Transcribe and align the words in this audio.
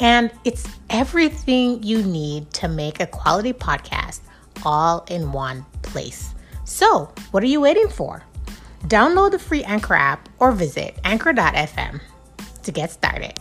and 0.00 0.30
it's 0.44 0.66
everything 0.88 1.82
you 1.82 2.02
need 2.02 2.50
to 2.54 2.68
make 2.68 3.00
a 3.00 3.06
quality 3.06 3.52
podcast 3.52 4.20
all 4.64 5.04
in 5.08 5.32
one 5.32 5.64
place. 5.82 6.34
So, 6.64 7.12
what 7.30 7.42
are 7.42 7.46
you 7.46 7.60
waiting 7.60 7.88
for? 7.88 8.24
Download 8.84 9.30
the 9.30 9.38
free 9.38 9.62
Anchor 9.64 9.94
app 9.94 10.28
or 10.38 10.52
visit 10.52 10.98
anchor.fm 11.04 12.00
to 12.62 12.72
get 12.72 12.90
started. 12.90 13.34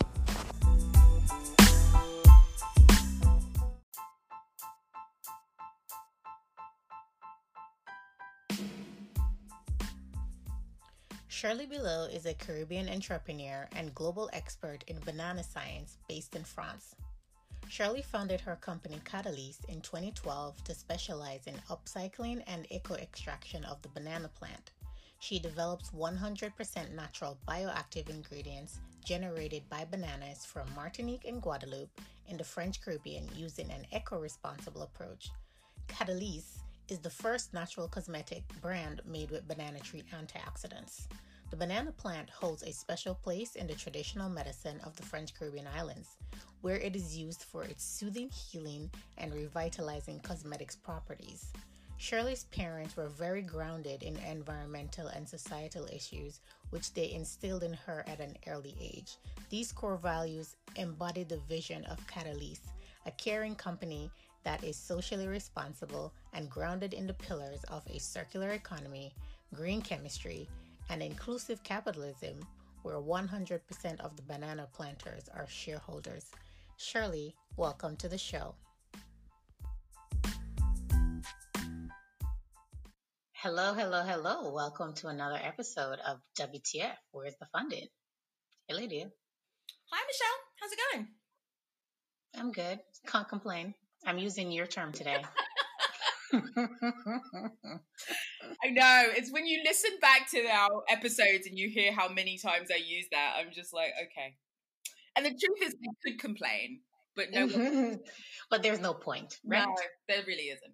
Shirley 11.39 11.67
Billot 11.67 12.13
is 12.13 12.25
a 12.25 12.33
Caribbean 12.33 12.89
entrepreneur 12.89 13.65
and 13.73 13.95
global 13.95 14.29
expert 14.33 14.83
in 14.87 14.99
banana 15.05 15.41
science 15.41 15.97
based 16.09 16.35
in 16.35 16.43
France. 16.43 16.95
Shirley 17.69 18.01
founded 18.01 18.41
her 18.41 18.57
company 18.57 18.99
Kadalys 19.05 19.63
in 19.69 19.79
2012 19.79 20.61
to 20.65 20.75
specialize 20.75 21.47
in 21.47 21.53
upcycling 21.69 22.43
and 22.47 22.67
eco 22.69 22.95
extraction 22.95 23.63
of 23.63 23.81
the 23.81 23.87
banana 23.87 24.27
plant. 24.37 24.71
She 25.21 25.39
develops 25.39 25.91
100% 25.91 26.93
natural 26.93 27.37
bioactive 27.47 28.09
ingredients 28.09 28.81
generated 29.05 29.63
by 29.69 29.85
bananas 29.89 30.43
from 30.43 30.67
Martinique 30.75 31.23
and 31.23 31.41
Guadeloupe 31.41 32.01
in 32.27 32.35
the 32.35 32.43
French 32.43 32.81
Caribbean 32.81 33.29
using 33.33 33.71
an 33.71 33.87
eco 33.93 34.19
responsible 34.19 34.81
approach. 34.81 35.29
Kadalys 35.87 36.57
is 36.89 36.99
the 36.99 37.09
first 37.09 37.53
natural 37.53 37.87
cosmetic 37.87 38.43
brand 38.61 39.01
made 39.05 39.31
with 39.31 39.47
banana 39.47 39.79
tree 39.79 40.03
antioxidants. 40.13 41.07
The 41.49 41.57
banana 41.57 41.91
plant 41.91 42.29
holds 42.29 42.61
a 42.61 42.71
special 42.71 43.15
place 43.15 43.55
in 43.55 43.65
the 43.65 43.73
traditional 43.73 44.29
medicine 44.29 44.79
of 44.83 44.95
the 44.95 45.03
French 45.03 45.33
Caribbean 45.33 45.67
islands, 45.75 46.17
where 46.61 46.77
it 46.77 46.95
is 46.95 47.17
used 47.17 47.41
for 47.41 47.63
its 47.63 47.83
soothing, 47.83 48.29
healing, 48.29 48.91
and 49.17 49.33
revitalizing 49.33 50.19
cosmetics 50.19 50.75
properties. 50.75 51.51
Shirley's 51.97 52.45
parents 52.45 52.95
were 52.95 53.09
very 53.09 53.41
grounded 53.41 54.03
in 54.03 54.15
environmental 54.17 55.07
and 55.07 55.27
societal 55.27 55.85
issues, 55.87 56.39
which 56.69 56.93
they 56.93 57.11
instilled 57.11 57.63
in 57.63 57.73
her 57.73 58.05
at 58.07 58.19
an 58.19 58.37
early 58.47 58.75
age. 58.79 59.17
These 59.49 59.71
core 59.71 59.97
values 59.97 60.55
embody 60.75 61.23
the 61.23 61.39
vision 61.49 61.83
of 61.85 62.05
Kadalys, 62.07 62.61
a 63.07 63.11
caring 63.11 63.55
company 63.55 64.11
that 64.43 64.63
is 64.63 64.77
socially 64.77 65.27
responsible 65.27 66.13
and 66.33 66.49
grounded 66.49 66.93
in 66.93 67.07
the 67.07 67.13
pillars 67.15 67.63
of 67.65 67.83
a 67.87 67.99
circular 67.99 68.51
economy, 68.51 69.13
green 69.53 69.81
chemistry, 69.81 70.47
and 70.89 71.03
inclusive 71.03 71.63
capitalism, 71.63 72.39
where 72.81 72.97
100% 72.97 73.99
of 74.01 74.15
the 74.15 74.23
banana 74.23 74.67
planters 74.73 75.29
are 75.33 75.47
shareholders. 75.47 76.25
Shirley, 76.77 77.35
welcome 77.57 77.95
to 77.97 78.09
the 78.09 78.17
show. 78.17 78.55
Hello, 83.33 83.73
hello, 83.73 84.03
hello. 84.03 84.51
Welcome 84.51 84.93
to 84.95 85.07
another 85.07 85.39
episode 85.41 85.99
of 86.05 86.19
WTF. 86.37 86.95
Where's 87.11 87.35
the 87.39 87.47
funding? 87.53 87.87
Hey, 88.67 88.75
Lydia. 88.75 89.09
Hi, 89.91 90.03
Michelle. 90.07 90.27
How's 90.59 90.71
it 90.71 90.79
going? 90.91 91.07
I'm 92.35 92.51
good. 92.51 92.79
Can't 93.07 93.29
complain. 93.29 93.73
I'm 94.05 94.17
using 94.17 94.51
your 94.51 94.67
term 94.67 94.91
today. 94.91 95.23
I 98.63 98.69
know. 98.69 99.03
It's 99.15 99.31
when 99.31 99.45
you 99.47 99.61
listen 99.65 99.91
back 100.01 100.29
to 100.31 100.45
our 100.47 100.83
episodes 100.89 101.47
and 101.47 101.57
you 101.57 101.69
hear 101.69 101.91
how 101.91 102.09
many 102.09 102.37
times 102.37 102.69
I 102.71 102.77
use 102.77 103.05
that, 103.11 103.35
I'm 103.37 103.51
just 103.53 103.73
like, 103.73 103.91
okay. 104.03 104.35
And 105.15 105.25
the 105.25 105.29
truth 105.29 105.61
is, 105.63 105.75
we 105.79 105.89
could 106.11 106.19
complain, 106.19 106.81
but 107.15 107.31
no. 107.31 107.97
but 108.49 108.63
there's 108.63 108.79
no 108.79 108.93
point, 108.93 109.39
right? 109.45 109.65
No, 109.65 109.75
there 110.07 110.23
really 110.27 110.49
isn't. 110.49 110.73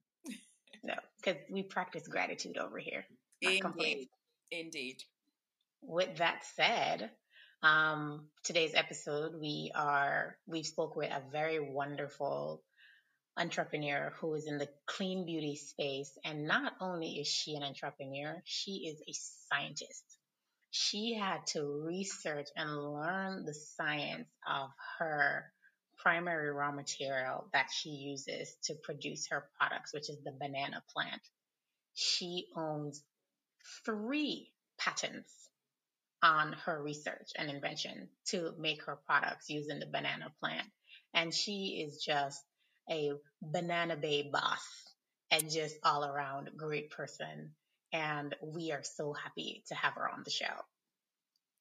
no, 0.84 0.96
because 1.18 1.42
we 1.50 1.64
practice 1.64 2.08
gratitude 2.08 2.58
over 2.58 2.78
here. 2.78 3.06
Indeed. 3.42 4.08
Indeed. 4.52 4.98
With 5.82 6.18
that 6.18 6.44
said, 6.56 7.12
um, 7.64 8.28
today's 8.44 8.74
episode, 8.76 9.34
we 9.40 9.72
are 9.76 10.38
we've 10.48 10.66
spoke 10.66 10.96
with 10.96 11.12
a 11.12 11.22
very 11.32 11.60
wonderful 11.60 12.62
entrepreneur 13.38 14.14
who 14.20 14.34
is 14.36 14.48
in 14.48 14.58
the 14.58 14.70
clean 14.86 15.26
beauty 15.26 15.56
space. 15.56 16.18
And 16.24 16.48
not 16.48 16.74
only 16.80 17.20
is 17.20 17.28
she 17.28 17.56
an 17.56 17.64
entrepreneur, 17.64 18.42
she 18.46 18.88
is 18.88 19.02
a 19.08 19.14
scientist. 19.54 20.04
She 20.72 21.14
had 21.14 21.46
to 21.48 21.64
research 21.64 22.50
and 22.56 22.94
learn 22.94 23.46
the 23.46 23.54
science 23.54 24.28
of 24.48 24.70
her 25.00 25.46
primary 25.98 26.52
raw 26.52 26.72
material 26.72 27.48
that 27.54 27.68
she 27.72 27.90
uses 27.90 28.56
to 28.66 28.76
produce 28.84 29.28
her 29.30 29.48
products, 29.58 29.94
which 29.94 30.10
is 30.10 30.18
the 30.24 30.34
banana 30.40 30.84
plant. 30.94 31.22
She 31.94 32.48
owns 32.56 33.02
three 33.86 34.52
patents 34.78 35.32
on 36.22 36.54
her 36.66 36.82
research 36.82 37.32
and 37.38 37.50
invention 37.50 38.10
to 38.28 38.54
make 38.60 38.84
her 38.84 38.98
products 39.06 39.50
using 39.50 39.80
the 39.80 39.86
banana 39.86 40.32
plant. 40.42 40.68
And 41.14 41.34
she 41.34 41.86
is 41.88 42.04
just 42.04 42.42
a 42.90 43.12
banana 43.42 43.96
bay 43.96 44.30
boss 44.32 44.86
and 45.32 45.50
just 45.50 45.76
all 45.84 46.06
around 46.06 46.50
great 46.58 46.92
person. 46.92 47.52
And 47.94 48.36
we 48.42 48.72
are 48.72 48.84
so 48.84 49.14
happy 49.14 49.64
to 49.68 49.76
have 49.76 49.94
her 49.94 50.10
on 50.10 50.24
the 50.24 50.32
show. 50.32 50.54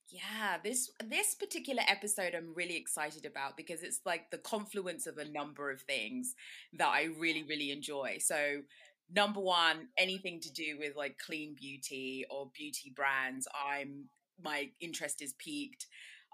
Yeah, 0.09 0.59
this 0.63 0.91
this 1.09 1.35
particular 1.35 1.83
episode 1.89 2.35
I'm 2.35 2.55
really 2.55 2.77
excited 2.77 3.25
about 3.25 3.57
because 3.57 3.83
it's 3.83 4.01
like 4.05 4.31
the 4.31 4.39
confluence 4.39 5.07
of 5.07 5.19
a 5.19 5.25
number 5.25 5.71
of 5.71 5.81
things 5.83 6.35
that 6.75 6.89
I 6.89 7.09
really 7.19 7.43
really 7.43 7.71
enjoy. 7.71 8.19
So, 8.21 8.63
number 9.11 9.41
1, 9.41 9.89
anything 9.97 10.41
to 10.41 10.53
do 10.53 10.77
with 10.79 10.95
like 10.95 11.19
clean 11.19 11.57
beauty 11.59 12.27
or 12.31 12.51
beauty 12.55 12.93
brands, 12.95 13.49
I'm 13.69 14.05
my 14.43 14.71
interest 14.81 15.23
is 15.23 15.35
piqued 15.39 15.87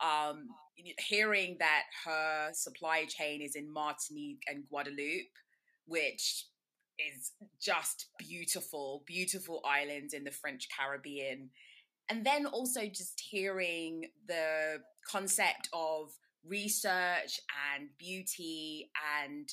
um, 0.03 0.49
hearing 0.99 1.57
that 1.59 1.85
her 2.05 2.51
supply 2.53 3.05
chain 3.05 3.43
is 3.43 3.57
in 3.57 3.73
Martinique 3.73 4.43
and 4.49 4.65
Guadeloupe, 4.69 5.37
which 5.87 6.47
is 6.99 7.33
just 7.61 8.07
beautiful, 8.19 9.03
beautiful 9.07 9.63
islands 9.65 10.15
in 10.15 10.25
the 10.25 10.31
French 10.31 10.69
Caribbean. 10.77 11.51
And 12.09 12.25
then 12.25 12.47
also 12.47 12.87
just 12.87 13.21
hearing 13.21 14.07
the 14.27 14.79
concept 15.09 15.69
of 15.73 16.11
research 16.45 17.41
and 17.75 17.89
beauty 17.99 18.91
and 19.23 19.49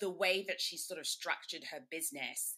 the 0.00 0.10
way 0.10 0.44
that 0.48 0.60
she 0.60 0.76
sort 0.76 1.00
of 1.00 1.06
structured 1.06 1.64
her 1.70 1.80
business 1.90 2.56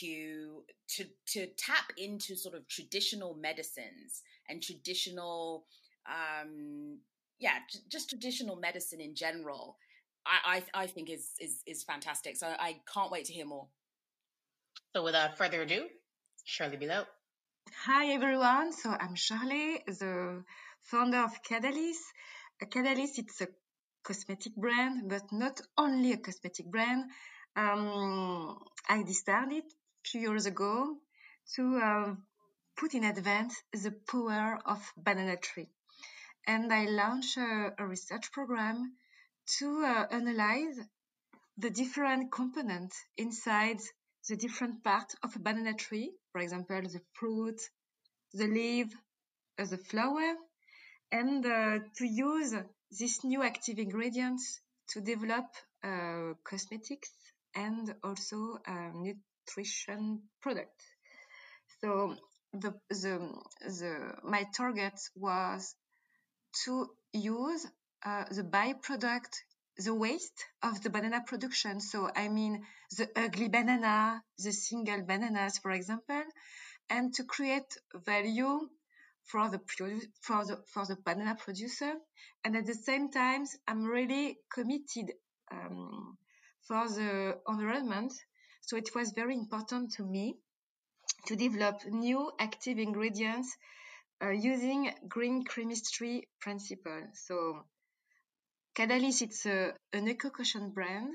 to 0.00 0.62
to 0.88 1.04
to 1.26 1.46
tap 1.56 1.92
into 1.96 2.36
sort 2.36 2.54
of 2.54 2.68
traditional 2.68 3.34
medicines 3.34 4.22
and 4.48 4.62
traditional 4.62 5.64
um, 6.08 6.98
yeah, 7.38 7.58
j- 7.70 7.80
just 7.88 8.08
traditional 8.08 8.56
medicine 8.56 9.00
in 9.00 9.14
general, 9.14 9.76
I, 10.26 10.62
I, 10.74 10.82
I 10.82 10.86
think 10.86 11.10
is, 11.10 11.30
is 11.40 11.62
is 11.66 11.84
fantastic. 11.84 12.36
So 12.36 12.46
I 12.46 12.80
can't 12.92 13.10
wait 13.10 13.26
to 13.26 13.32
hear 13.32 13.46
more. 13.46 13.68
So 14.94 15.04
without 15.04 15.38
further 15.38 15.62
ado, 15.62 15.86
Shirley 16.44 16.76
Billot. 16.76 17.06
Hi 17.84 18.12
everyone. 18.12 18.72
So 18.72 18.90
I'm 18.90 19.14
Shirley, 19.14 19.82
the 19.86 20.44
founder 20.82 21.18
of 21.18 21.42
Kadalys. 21.42 22.00
Kadalys 22.62 23.18
it's 23.18 23.40
a 23.40 23.48
cosmetic 24.02 24.54
brand, 24.56 25.08
but 25.08 25.30
not 25.32 25.60
only 25.76 26.12
a 26.12 26.16
cosmetic 26.16 26.66
brand. 26.66 27.10
Um, 27.54 28.58
I 28.88 29.04
started 29.04 29.64
a 29.64 30.08
few 30.08 30.20
years 30.20 30.46
ago 30.46 30.96
to 31.56 31.62
um, 31.62 32.22
put 32.76 32.94
in 32.94 33.04
advance 33.04 33.62
the 33.72 33.92
power 34.10 34.58
of 34.64 34.80
banana 34.96 35.36
tree 35.36 35.68
and 36.46 36.72
I 36.72 36.86
launched 36.86 37.36
a, 37.36 37.72
a 37.78 37.86
research 37.86 38.32
program 38.32 38.92
to 39.58 39.84
uh, 39.84 40.06
analyze 40.10 40.78
the 41.56 41.70
different 41.70 42.30
components 42.30 42.96
inside 43.16 43.80
the 44.28 44.36
different 44.36 44.84
parts 44.84 45.16
of 45.22 45.34
a 45.34 45.38
banana 45.38 45.74
tree, 45.74 46.12
for 46.32 46.40
example, 46.40 46.80
the 46.82 47.00
fruit, 47.14 47.60
the 48.34 48.46
leaf, 48.46 48.88
uh, 49.58 49.64
the 49.64 49.78
flower, 49.78 50.34
and 51.10 51.44
uh, 51.46 51.78
to 51.96 52.06
use 52.06 52.54
these 52.98 53.24
new 53.24 53.42
active 53.42 53.78
ingredients 53.78 54.60
to 54.90 55.00
develop 55.00 55.46
uh, 55.82 56.34
cosmetics 56.44 57.10
and 57.54 57.94
also 58.04 58.58
uh, 58.66 58.90
nutrition 58.94 60.22
products. 60.42 60.84
So 61.80 62.14
the, 62.52 62.74
the, 62.90 63.32
the, 63.60 64.14
my 64.24 64.46
target 64.56 64.98
was 65.16 65.74
to 66.64 66.90
use 67.12 67.66
uh, 68.04 68.24
the 68.30 68.42
byproduct, 68.42 69.32
the 69.78 69.94
waste 69.94 70.44
of 70.62 70.82
the 70.82 70.90
banana 70.90 71.22
production. 71.26 71.80
So 71.80 72.10
I 72.14 72.28
mean 72.28 72.62
the 72.96 73.08
ugly 73.16 73.48
banana, 73.48 74.22
the 74.38 74.52
single 74.52 75.02
bananas, 75.02 75.58
for 75.58 75.70
example, 75.70 76.22
and 76.90 77.12
to 77.14 77.24
create 77.24 77.76
value 78.06 78.68
for 79.24 79.48
the 79.50 79.60
for 80.22 80.44
the 80.44 80.62
for 80.72 80.86
the 80.86 80.96
banana 81.04 81.36
producer. 81.36 81.92
And 82.44 82.56
at 82.56 82.66
the 82.66 82.74
same 82.74 83.10
time, 83.10 83.44
I'm 83.66 83.84
really 83.84 84.38
committed 84.52 85.12
um, 85.50 86.16
for 86.66 86.88
the 86.88 87.38
environment. 87.48 88.12
So 88.62 88.76
it 88.76 88.90
was 88.94 89.12
very 89.12 89.34
important 89.34 89.92
to 89.94 90.04
me 90.04 90.36
to 91.26 91.36
develop 91.36 91.84
new 91.86 92.30
active 92.38 92.78
ingredients 92.78 93.56
using 94.20 94.92
green 95.08 95.44
chemistry 95.44 96.28
principle. 96.40 97.02
So 97.14 97.64
Kadalys, 98.74 99.20
it's 99.22 99.44
a, 99.46 99.74
an 99.92 100.08
eco-caution 100.08 100.70
brand 100.70 101.12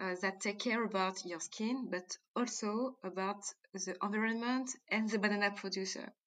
uh, 0.00 0.14
that 0.22 0.40
take 0.40 0.58
care 0.58 0.84
about 0.84 1.24
your 1.24 1.40
skin, 1.40 1.88
but 1.90 2.16
also 2.36 2.96
about 3.02 3.42
the 3.72 3.96
environment 4.02 4.70
and 4.90 5.08
the 5.08 5.18
banana 5.18 5.50
producer. 5.50 6.12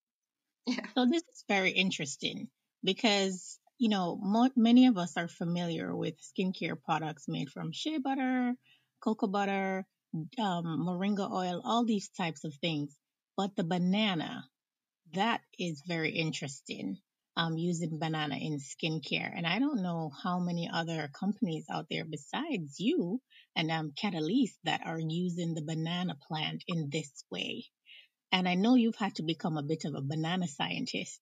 Yeah. 0.68 0.88
So 0.96 1.06
this 1.06 1.24
is 1.24 1.44
very 1.48 1.72
interesting 1.72 2.50
because 2.84 3.60
you 3.78 3.90
know 3.90 4.18
mo- 4.22 4.52
many 4.56 4.88
of 4.88 4.98
us 4.98 5.18
are 5.18 5.28
familiar 5.28 5.96
with 5.96 6.16
skincare 6.22 6.82
products 6.82 7.28
made 7.28 7.50
from 7.50 7.72
shea 7.72 7.98
butter, 8.00 8.56
cocoa 9.00 9.28
butter, 9.28 9.86
um, 10.40 10.66
moringa 10.88 11.30
oil, 11.32 11.62
all 11.64 11.86
these 11.86 12.10
types 12.10 12.44
of 12.44 12.54
things. 12.56 12.98
But 13.38 13.56
the 13.56 13.64
banana, 13.64 14.46
that 15.16 15.42
is 15.60 15.84
very 15.88 16.12
interesting. 16.12 16.98
Um, 17.38 17.58
using 17.58 18.00
banana 18.00 18.38
in 18.38 18.60
skincare, 18.60 19.30
and 19.36 19.46
I 19.46 19.60
don't 19.60 19.84
know 19.84 20.10
how 20.24 20.40
many 20.40 20.70
other 20.74 21.10
companies 21.20 21.66
out 21.70 21.88
there 21.90 22.06
besides 22.06 22.80
you 22.80 23.20
and 23.58 23.70
um, 23.72 23.92
Kadalys 23.92 24.52
that 24.64 24.82
are 24.86 25.00
using 25.00 25.54
the 25.54 25.62
banana 25.62 26.16
plant 26.30 26.64
in 26.70 26.90
this 26.90 27.26
way. 27.30 27.66
And 28.32 28.48
I 28.48 28.56
know 28.56 28.76
you've 28.76 28.96
had 28.96 29.16
to 29.16 29.24
become 29.24 29.58
a 29.58 29.64
bit 29.64 29.84
of 29.84 29.96
a 29.96 30.02
banana 30.02 30.48
scientist 30.48 31.20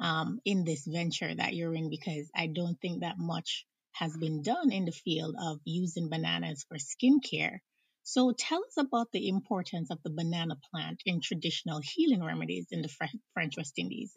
um, 0.00 0.40
in 0.44 0.64
this 0.64 0.86
venture 0.86 1.34
that 1.34 1.54
you're 1.54 1.74
in 1.74 1.90
because 1.90 2.30
I 2.34 2.46
don't 2.46 2.80
think 2.80 3.00
that 3.00 3.18
much 3.18 3.66
has 3.92 4.16
been 4.16 4.42
done 4.42 4.70
in 4.70 4.84
the 4.84 4.92
field 4.92 5.34
of 5.40 5.60
using 5.64 6.08
bananas 6.08 6.64
for 6.68 6.76
skincare. 6.76 7.58
So 8.10 8.32
tell 8.32 8.64
us 8.64 8.78
about 8.78 9.12
the 9.12 9.28
importance 9.28 9.90
of 9.90 10.02
the 10.02 10.08
banana 10.08 10.56
plant 10.70 11.02
in 11.04 11.20
traditional 11.20 11.80
healing 11.82 12.24
remedies 12.24 12.68
in 12.70 12.80
the 12.80 12.88
French 13.34 13.54
West 13.58 13.74
Indies. 13.78 14.16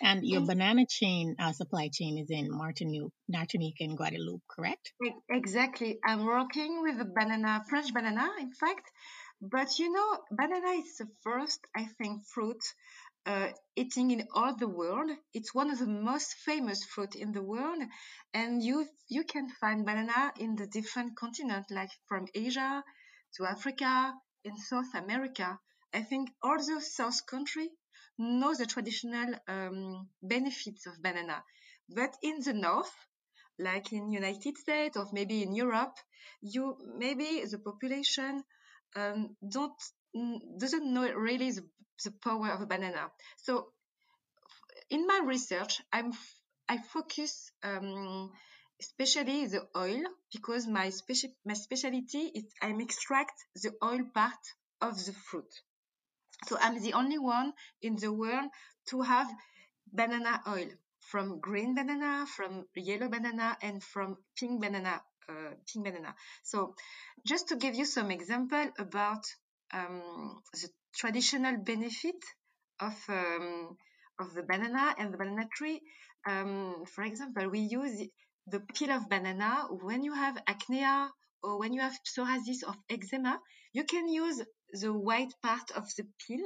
And 0.00 0.24
your 0.24 0.42
banana 0.42 0.86
chain 0.86 1.34
uh, 1.40 1.52
supply 1.52 1.88
chain 1.92 2.16
is 2.16 2.30
in 2.30 2.48
Martinique, 2.48 3.10
Martinique 3.28 3.80
and 3.80 3.96
Guadeloupe, 3.96 4.44
correct? 4.46 4.92
Exactly. 5.28 5.98
I'm 6.04 6.24
working 6.24 6.80
with 6.82 7.00
a 7.00 7.04
banana, 7.04 7.64
French 7.68 7.92
banana, 7.92 8.30
in 8.38 8.52
fact. 8.52 8.88
But 9.42 9.80
you 9.80 9.90
know, 9.92 10.18
banana 10.30 10.70
is 10.78 10.96
the 10.98 11.08
first, 11.24 11.58
I 11.74 11.86
think, 11.98 12.24
fruit 12.32 12.62
uh, 13.26 13.48
eating 13.74 14.12
in 14.12 14.28
all 14.32 14.54
the 14.54 14.68
world. 14.68 15.10
It's 15.32 15.52
one 15.52 15.70
of 15.70 15.80
the 15.80 15.88
most 15.88 16.34
famous 16.44 16.84
fruit 16.84 17.16
in 17.16 17.32
the 17.32 17.42
world, 17.42 17.82
and 18.32 18.62
you 18.62 18.86
you 19.08 19.24
can 19.24 19.48
find 19.60 19.84
banana 19.84 20.32
in 20.38 20.54
the 20.54 20.68
different 20.68 21.16
continents, 21.16 21.72
like 21.72 21.90
from 22.06 22.26
Asia 22.32 22.84
to 23.36 23.44
Africa, 23.44 24.14
in 24.44 24.56
South 24.56 24.94
America. 24.94 25.58
I 25.92 26.02
think 26.02 26.30
all 26.42 26.58
the 26.58 26.80
South 26.80 27.26
country 27.26 27.68
know 28.18 28.54
the 28.54 28.66
traditional 28.66 29.34
um, 29.48 30.08
benefits 30.22 30.86
of 30.86 31.02
banana, 31.02 31.42
but 31.88 32.16
in 32.22 32.40
the 32.40 32.52
North, 32.52 32.94
like 33.58 33.92
in 33.92 34.10
United 34.10 34.56
States 34.58 34.96
or 34.96 35.06
maybe 35.12 35.42
in 35.42 35.54
Europe, 35.54 35.96
you 36.42 36.76
maybe 36.98 37.44
the 37.44 37.58
population 37.58 38.42
um, 38.96 39.36
don't 39.48 39.72
doesn't 40.58 40.92
know 40.94 41.10
really 41.12 41.50
the 41.50 41.64
the 42.04 42.12
power 42.22 42.50
of 42.50 42.60
a 42.60 42.66
banana. 42.66 43.10
So 43.36 43.68
in 44.90 45.06
my 45.06 45.20
research, 45.24 45.80
I'm 45.92 46.12
I 46.68 46.78
focus 46.78 47.50
um, 47.62 48.30
especially 48.80 49.46
the 49.46 49.66
oil 49.76 50.02
because 50.32 50.66
my 50.66 50.90
special 50.90 51.30
my 51.44 51.54
specialty 51.54 52.30
is 52.34 52.44
I'm 52.60 52.80
extract 52.80 53.36
the 53.62 53.72
oil 53.82 54.00
part 54.14 54.44
of 54.80 55.04
the 55.04 55.12
fruit. 55.12 55.52
So 56.46 56.56
I'm 56.60 56.80
the 56.80 56.94
only 56.94 57.18
one 57.18 57.52
in 57.82 57.96
the 57.96 58.12
world 58.12 58.50
to 58.90 59.02
have 59.02 59.28
banana 59.92 60.42
oil 60.48 60.68
from 61.00 61.40
green 61.40 61.74
banana, 61.74 62.26
from 62.26 62.66
yellow 62.74 63.08
banana, 63.08 63.56
and 63.62 63.82
from 63.82 64.16
pink 64.38 64.60
banana. 64.60 65.02
Uh, 65.26 65.54
pink 65.66 65.86
banana. 65.86 66.14
So, 66.42 66.74
just 67.26 67.48
to 67.48 67.56
give 67.56 67.74
you 67.74 67.86
some 67.86 68.10
example 68.10 68.66
about 68.78 69.24
um, 69.72 70.42
the 70.52 70.68
traditional 70.94 71.56
benefit 71.64 72.20
of 72.78 72.94
um, 73.08 73.76
of 74.18 74.34
the 74.34 74.42
banana 74.42 74.94
and 74.98 75.12
the 75.12 75.16
banana 75.18 75.48
tree. 75.56 75.80
Um, 76.26 76.84
for 76.94 77.04
example, 77.04 77.48
we 77.48 77.60
use 77.60 78.02
the 78.46 78.60
peel 78.60 78.90
of 78.90 79.08
banana 79.08 79.66
when 79.70 80.02
you 80.02 80.14
have 80.14 80.36
acne 80.46 80.84
or 81.42 81.58
when 81.58 81.72
you 81.72 81.80
have 81.80 81.98
psoriasis 82.04 82.66
or 82.66 82.74
eczema. 82.90 83.40
You 83.72 83.84
can 83.84 84.08
use 84.08 84.42
the 84.72 84.92
white 84.92 85.32
part 85.42 85.70
of 85.74 85.88
the 85.96 86.06
peel 86.18 86.44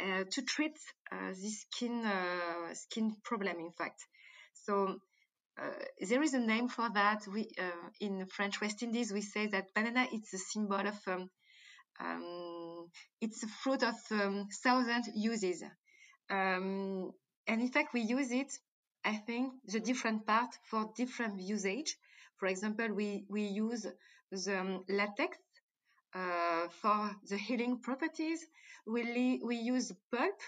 uh, 0.00 0.24
to 0.30 0.42
treat 0.42 0.76
uh, 1.12 1.28
this 1.28 1.62
skin 1.62 2.04
uh, 2.04 2.74
skin 2.74 3.16
problem. 3.22 3.58
In 3.60 3.72
fact, 3.72 4.00
so. 4.52 4.98
Uh, 5.56 5.70
there 6.08 6.20
is 6.20 6.34
a 6.34 6.40
name 6.40 6.68
for 6.68 6.88
that. 6.92 7.22
We 7.32 7.48
uh, 7.60 7.88
in 8.00 8.26
French 8.26 8.60
West 8.60 8.82
Indies 8.82 9.12
we 9.12 9.20
say 9.20 9.46
that 9.46 9.72
banana 9.72 10.08
is 10.12 10.34
a 10.34 10.38
symbol 10.38 10.84
of 10.84 10.98
um, 11.06 11.30
um, 12.00 12.88
it's 13.20 13.42
a 13.42 13.46
fruit 13.46 13.82
of 13.82 13.94
um, 14.10 14.48
thousand 14.62 15.04
uses. 15.14 15.62
Um, 16.30 17.12
and 17.46 17.60
in 17.60 17.68
fact, 17.68 17.92
we 17.94 18.00
use 18.00 18.30
it, 18.30 18.52
I 19.04 19.16
think, 19.16 19.52
the 19.66 19.80
different 19.80 20.26
part 20.26 20.58
for 20.64 20.92
different 20.96 21.40
usage. 21.40 21.96
For 22.36 22.46
example, 22.46 22.88
we, 22.92 23.24
we 23.28 23.42
use 23.42 23.86
the 24.30 24.60
um, 24.60 24.84
latex 24.88 25.38
uh, 26.14 26.68
for 26.68 27.14
the 27.28 27.36
healing 27.36 27.80
properties. 27.80 28.44
We, 28.86 29.40
we 29.44 29.56
use 29.56 29.92
pulp 30.10 30.40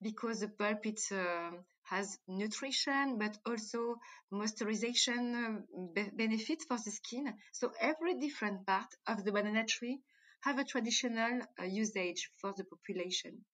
because 0.00 0.40
the 0.40 0.48
pulp 0.48 0.84
it 0.86 1.00
uh, 1.12 1.52
has 1.84 2.18
nutrition 2.26 3.18
but 3.18 3.38
also 3.46 3.96
moisturization 4.32 5.22
uh, 5.34 5.60
be- 5.94 6.10
benefit 6.16 6.62
for 6.66 6.78
the 6.84 6.90
skin. 6.90 7.32
So 7.52 7.72
every 7.80 8.18
different 8.18 8.66
part 8.66 8.88
of 9.06 9.24
the 9.24 9.32
banana 9.32 9.64
tree 9.64 10.00
have 10.40 10.58
a 10.58 10.64
traditional 10.64 11.42
uh, 11.60 11.64
usage 11.64 12.30
for 12.40 12.52
the 12.56 12.64
population. 12.64 13.44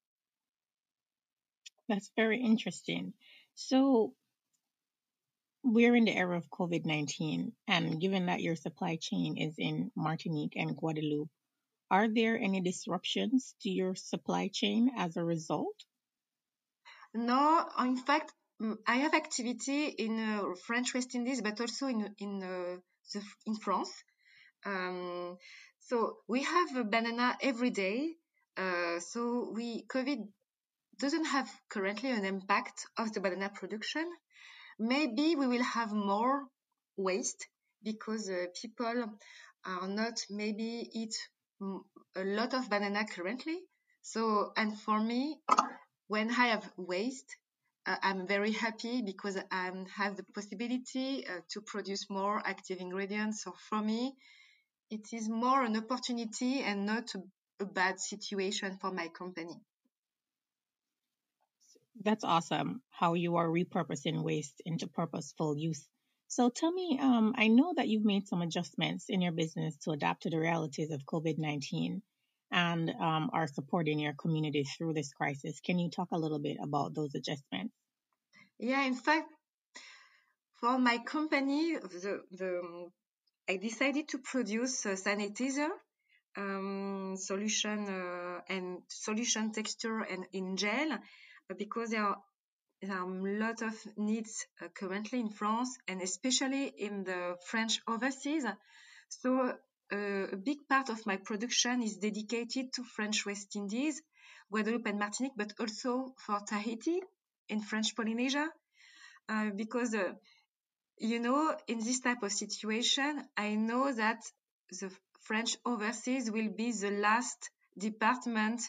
That's 1.88 2.11
very 2.17 2.40
interesting. 2.43 3.14
So, 3.55 4.14
we're 5.72 5.94
in 5.94 6.04
the 6.04 6.16
era 6.16 6.37
of 6.37 6.50
COVID 6.50 6.84
19, 6.84 7.52
and 7.66 8.00
given 8.00 8.26
that 8.26 8.40
your 8.40 8.56
supply 8.56 8.96
chain 9.00 9.37
is 9.37 9.54
in 9.58 9.90
Martinique 9.96 10.56
and 10.56 10.76
Guadeloupe, 10.76 11.30
are 11.90 12.08
there 12.08 12.38
any 12.38 12.60
disruptions 12.60 13.54
to 13.62 13.70
your 13.70 13.94
supply 13.94 14.50
chain 14.52 14.90
as 14.96 15.16
a 15.16 15.25
result? 15.25 15.76
No, 17.14 17.66
in 17.78 17.96
fact, 17.96 18.32
I 18.87 18.96
have 18.96 19.14
activity 19.14 19.87
in 19.87 20.18
uh, 20.18 20.54
French 20.66 20.92
West 20.94 21.14
Indies, 21.14 21.40
but 21.40 21.60
also 21.60 21.87
in 21.87 22.14
in 22.18 22.42
uh, 22.42 22.76
the, 23.12 23.22
in 23.46 23.56
France. 23.56 23.92
Um, 24.66 25.38
so 25.78 26.18
we 26.28 26.42
have 26.42 26.76
a 26.76 26.84
banana 26.84 27.37
every 27.40 27.70
day. 27.70 28.16
Uh, 28.56 28.98
so 29.00 29.52
we 29.54 29.84
COVID 29.87 30.28
doesn't 30.98 31.25
have 31.26 31.48
currently 31.68 32.10
an 32.10 32.25
impact 32.25 32.87
of 32.98 33.12
the 33.12 33.20
banana 33.20 33.50
production. 33.54 34.10
Maybe 34.78 35.35
we 35.37 35.47
will 35.47 35.62
have 35.62 35.92
more 35.92 36.47
waste 36.97 37.47
because 37.82 38.28
uh, 38.28 38.47
people 38.61 39.04
are 39.64 39.88
not 39.88 40.20
maybe 40.30 40.88
eat 40.92 41.14
a 41.61 42.25
lot 42.25 42.54
of 42.54 42.70
banana 42.70 43.04
currently. 43.06 43.58
So 44.02 44.52
and 44.56 44.78
for 44.78 45.00
me, 45.00 45.38
when 46.06 46.30
I 46.30 46.49
have 46.49 46.70
waste, 46.76 47.37
uh, 47.87 47.97
I'm 48.02 48.26
very 48.26 48.52
happy 48.52 49.02
because 49.02 49.37
I 49.50 49.70
have 49.97 50.16
the 50.16 50.25
possibility 50.35 51.26
uh, 51.26 51.40
to 51.50 51.61
produce 51.61 52.08
more 52.08 52.40
active 52.44 52.78
ingredients. 52.78 53.42
So 53.42 53.54
for 53.68 53.80
me, 53.80 54.14
it 54.90 55.12
is 55.12 55.28
more 55.28 55.62
an 55.62 55.76
opportunity 55.76 56.61
and 56.61 56.87
not 56.87 57.14
a, 57.14 57.23
a 57.64 57.66
bad 57.66 58.00
situation 58.00 58.78
for 58.80 58.90
my 58.90 59.08
company. 59.08 59.61
That's 62.05 62.25
awesome 62.25 62.83
how 62.90 63.14
you 63.14 63.37
are 63.37 63.49
repurposing 63.49 64.23
waste 64.23 64.62
into 64.64 64.87
purposeful 64.87 65.57
use 65.59 65.87
So 66.28 66.50
tell 66.50 66.71
me, 66.71 66.99
um, 67.00 67.35
I 67.37 67.49
know 67.49 67.73
that 67.76 67.88
you've 67.88 68.05
made 68.05 68.28
some 68.28 68.43
adjustments 68.43 69.07
in 69.09 69.23
your 69.23 69.33
business 69.33 69.76
to 69.85 69.93
adapt 69.93 70.23
to 70.23 70.31
the 70.31 70.38
realities 70.38 70.90
of 70.90 71.05
COVID 71.07 71.38
19 71.38 72.02
and 72.50 72.90
um, 72.90 73.31
are 73.33 73.47
supporting 73.49 73.99
your 73.99 74.14
community 74.14 74.64
through 74.64 74.95
this 74.95 75.12
crisis. 75.12 75.61
Can 75.61 75.78
you 75.78 75.90
talk 75.90 76.09
a 76.12 76.19
little 76.19 76.38
bit 76.38 76.59
about 76.62 76.95
those 76.95 77.14
adjustments? 77.14 77.75
Yeah, 78.59 78.85
in 78.85 78.95
fact, 78.95 79.28
for 80.61 80.78
my 80.78 80.99
company, 80.99 81.76
the, 81.76 82.23
the 82.33 82.90
I 83.49 83.57
decided 83.57 84.09
to 84.09 84.19
produce 84.19 84.85
a 84.87 84.95
sanitizer 84.95 85.71
um, 86.37 87.17
solution 87.17 87.88
uh, 87.88 88.40
and 88.49 88.83
solution 88.88 89.52
texture 89.52 90.00
and 90.00 90.26
in 90.33 90.57
gel 90.57 90.99
because 91.57 91.90
there 91.90 92.05
are, 92.05 92.19
there 92.83 92.97
are 92.97 93.05
a 93.05 93.38
lot 93.38 93.62
of 93.62 93.75
needs 93.97 94.47
uh, 94.61 94.69
currently 94.75 95.21
in 95.21 95.31
France 95.31 95.78
and 95.88 96.02
especially 96.02 96.67
in 96.67 97.05
the 97.05 97.37
French 97.47 97.81
overseas. 97.88 98.45
So 99.09 99.55
uh, 99.93 99.97
a 100.33 100.37
big 100.37 100.69
part 100.69 100.90
of 100.90 101.07
my 101.07 101.17
production 101.17 101.83
is 101.83 101.97
dedicated 101.97 102.73
to 102.75 102.85
French 102.85 103.25
West 103.25 103.57
Indies, 103.57 104.02
Guadeloupe 104.50 104.87
and 104.87 104.99
Martinique, 104.99 105.33
but 105.37 105.52
also 105.59 106.14
for 106.19 106.40
Tahiti 106.47 107.00
in 107.49 107.61
French 107.61 107.97
Polynesia, 107.97 108.49
uh, 109.28 109.50
because 109.57 109.95
uh, 109.95 110.12
you 110.99 111.19
know 111.19 111.57
in 111.67 111.78
this 111.78 112.00
type 112.00 112.23
of 112.23 112.33
situation, 112.33 113.25
I 113.37 113.55
know 113.55 113.90
that 113.93 114.21
the 114.71 114.90
French 115.23 115.57
overseas 115.64 116.31
will 116.31 116.50
be 116.50 116.73
the 116.73 116.90
last 116.90 117.50
department 117.78 118.61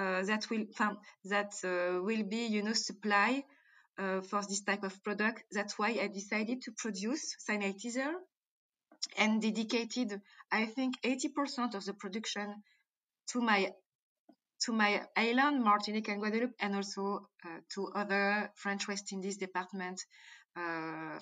that 0.00 0.48
will 0.50 0.66
that 1.24 1.52
uh, 1.64 2.02
will 2.02 2.24
be 2.24 2.46
you 2.46 2.62
know 2.62 2.72
supply 2.72 3.44
uh, 3.98 4.20
for 4.22 4.40
this 4.48 4.62
type 4.62 4.82
of 4.82 5.02
product. 5.02 5.44
That's 5.52 5.78
why 5.78 5.98
I 6.00 6.08
decided 6.08 6.62
to 6.62 6.72
produce 6.72 7.36
sanitizer 7.48 8.12
and 9.18 9.42
dedicated 9.42 10.20
I 10.50 10.66
think 10.66 11.00
80% 11.02 11.74
of 11.74 11.84
the 11.84 11.94
production 11.94 12.62
to 13.32 13.40
my 13.40 13.72
to 14.64 14.72
my 14.72 15.02
island, 15.16 15.64
Martinique 15.64 16.08
and 16.08 16.20
Guadeloupe, 16.20 16.54
and 16.60 16.76
also 16.76 17.26
uh, 17.44 17.60
to 17.74 17.88
other 17.94 18.50
French 18.56 18.86
West 18.88 19.10
Indies 19.12 19.38
department, 19.38 20.04
uh, 20.54 21.18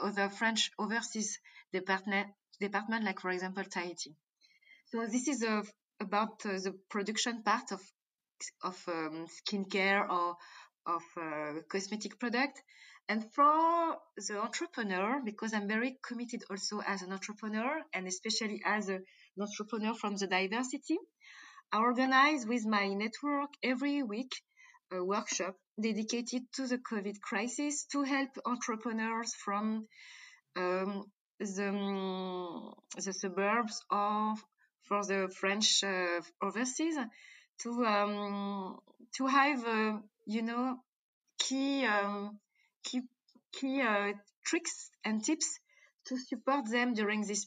other 0.00 0.28
French 0.28 0.70
overseas 0.78 1.40
department, 1.72 2.28
department 2.60 3.04
like 3.04 3.20
for 3.20 3.30
example 3.30 3.64
Tahiti. 3.64 4.14
So 4.86 5.06
this 5.06 5.26
is 5.26 5.44
about 6.00 6.46
uh, 6.46 6.52
the 6.52 6.74
production 6.88 7.42
part 7.42 7.72
of 7.72 7.80
of 8.62 8.76
um, 8.88 9.26
skincare 9.26 10.08
or 10.08 10.36
of 10.86 11.02
uh, 11.16 11.60
cosmetic 11.70 12.18
product. 12.18 12.62
And 13.08 13.24
for 13.32 13.96
the 14.16 14.40
entrepreneur, 14.40 15.20
because 15.24 15.54
I'm 15.54 15.66
very 15.66 15.98
committed 16.06 16.44
also 16.50 16.80
as 16.86 17.02
an 17.02 17.12
entrepreneur 17.12 17.80
and 17.94 18.06
especially 18.06 18.60
as 18.64 18.88
a, 18.88 18.96
an 18.96 19.40
entrepreneur 19.40 19.94
from 19.94 20.16
the 20.16 20.26
diversity, 20.26 20.98
I 21.72 21.78
organize 21.78 22.46
with 22.46 22.66
my 22.66 22.88
network 22.88 23.50
every 23.62 24.02
week 24.02 24.32
a 24.90 25.04
workshop 25.04 25.54
dedicated 25.80 26.42
to 26.54 26.66
the 26.66 26.78
COVID 26.78 27.20
crisis 27.20 27.84
to 27.92 28.02
help 28.02 28.30
entrepreneurs 28.44 29.34
from 29.34 29.86
um, 30.56 31.04
the, 31.38 32.72
the 32.96 33.12
suburbs 33.12 33.80
or 33.90 34.34
for 34.88 35.04
the 35.04 35.28
French 35.40 35.84
uh, 35.84 36.20
overseas 36.42 36.96
to 37.62 37.84
um, 37.84 38.78
to 39.16 39.26
have 39.26 39.64
uh, 39.66 39.98
you 40.26 40.42
know 40.42 40.76
key 41.38 41.84
um, 41.84 42.38
key 42.84 43.02
key 43.52 43.80
uh, 43.80 44.12
tricks 44.44 44.90
and 45.04 45.24
tips 45.24 45.58
to 46.06 46.16
support 46.16 46.70
them 46.70 46.94
during 46.94 47.22
this 47.22 47.46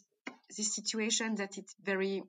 this 0.55 0.75
situation 0.75 1.35
that 1.35 1.57
it's 1.57 1.75
very 1.83 2.23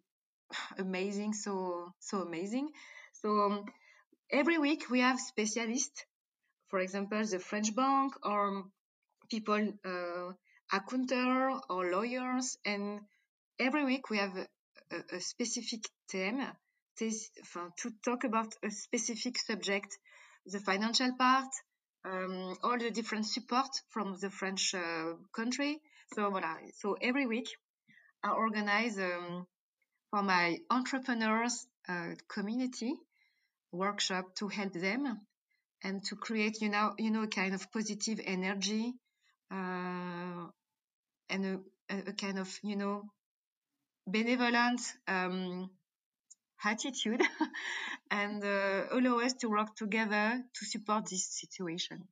amazing 0.78 1.32
so 1.32 1.92
so 1.98 2.22
amazing. 2.22 2.68
So 3.12 3.28
um, 3.28 3.64
every 4.30 4.58
week 4.58 4.90
we 4.90 5.00
have 5.00 5.18
specialists 5.20 6.04
for 6.68 6.80
example 6.80 7.22
the 7.24 7.38
french 7.38 7.74
bank 7.74 8.14
or 8.22 8.64
people 9.30 9.72
uh, 9.84 10.32
accountant 10.72 11.62
or 11.68 11.90
lawyers 11.90 12.56
and 12.64 13.00
every 13.58 13.84
week 13.84 14.08
we 14.10 14.18
have 14.18 14.36
a, 14.36 15.16
a 15.16 15.20
specific 15.20 15.82
theme 16.10 16.42
to 16.98 17.90
talk 18.04 18.24
about 18.24 18.54
a 18.62 18.70
specific 18.70 19.38
subject 19.38 19.96
the 20.46 20.60
financial 20.60 21.12
part 21.16 21.48
um, 22.04 22.56
all 22.62 22.78
the 22.78 22.90
different 22.90 23.26
support 23.26 23.68
from 23.90 24.16
the 24.20 24.30
French 24.30 24.74
uh, 24.74 25.14
country. 25.32 25.80
So 26.14 26.30
voilà. 26.30 26.56
So 26.74 26.96
every 27.00 27.26
week, 27.26 27.48
I 28.22 28.30
organize 28.30 28.98
um, 28.98 29.46
for 30.10 30.22
my 30.22 30.58
entrepreneurs 30.70 31.66
uh, 31.88 32.14
community 32.28 32.94
workshop 33.72 34.34
to 34.36 34.48
help 34.48 34.72
them 34.72 35.20
and 35.82 36.04
to 36.04 36.16
create, 36.16 36.60
you 36.60 36.68
know, 36.68 36.94
you 36.98 37.10
know, 37.10 37.22
a 37.22 37.28
kind 37.28 37.54
of 37.54 37.72
positive 37.72 38.20
energy 38.24 38.94
uh, 39.50 40.46
and 41.30 41.46
a, 41.46 41.58
a, 41.88 42.12
kind 42.12 42.38
of, 42.38 42.48
you 42.62 42.76
know, 42.76 43.10
benevolent 44.06 44.80
um, 45.08 45.70
attitude 46.64 47.22
and 48.10 48.44
uh, 48.44 48.84
allow 48.90 49.20
us 49.20 49.34
to 49.34 49.48
work 49.48 49.74
together 49.76 50.42
to 50.54 50.64
support 50.64 51.08
this 51.08 51.26
situation. 51.26 52.04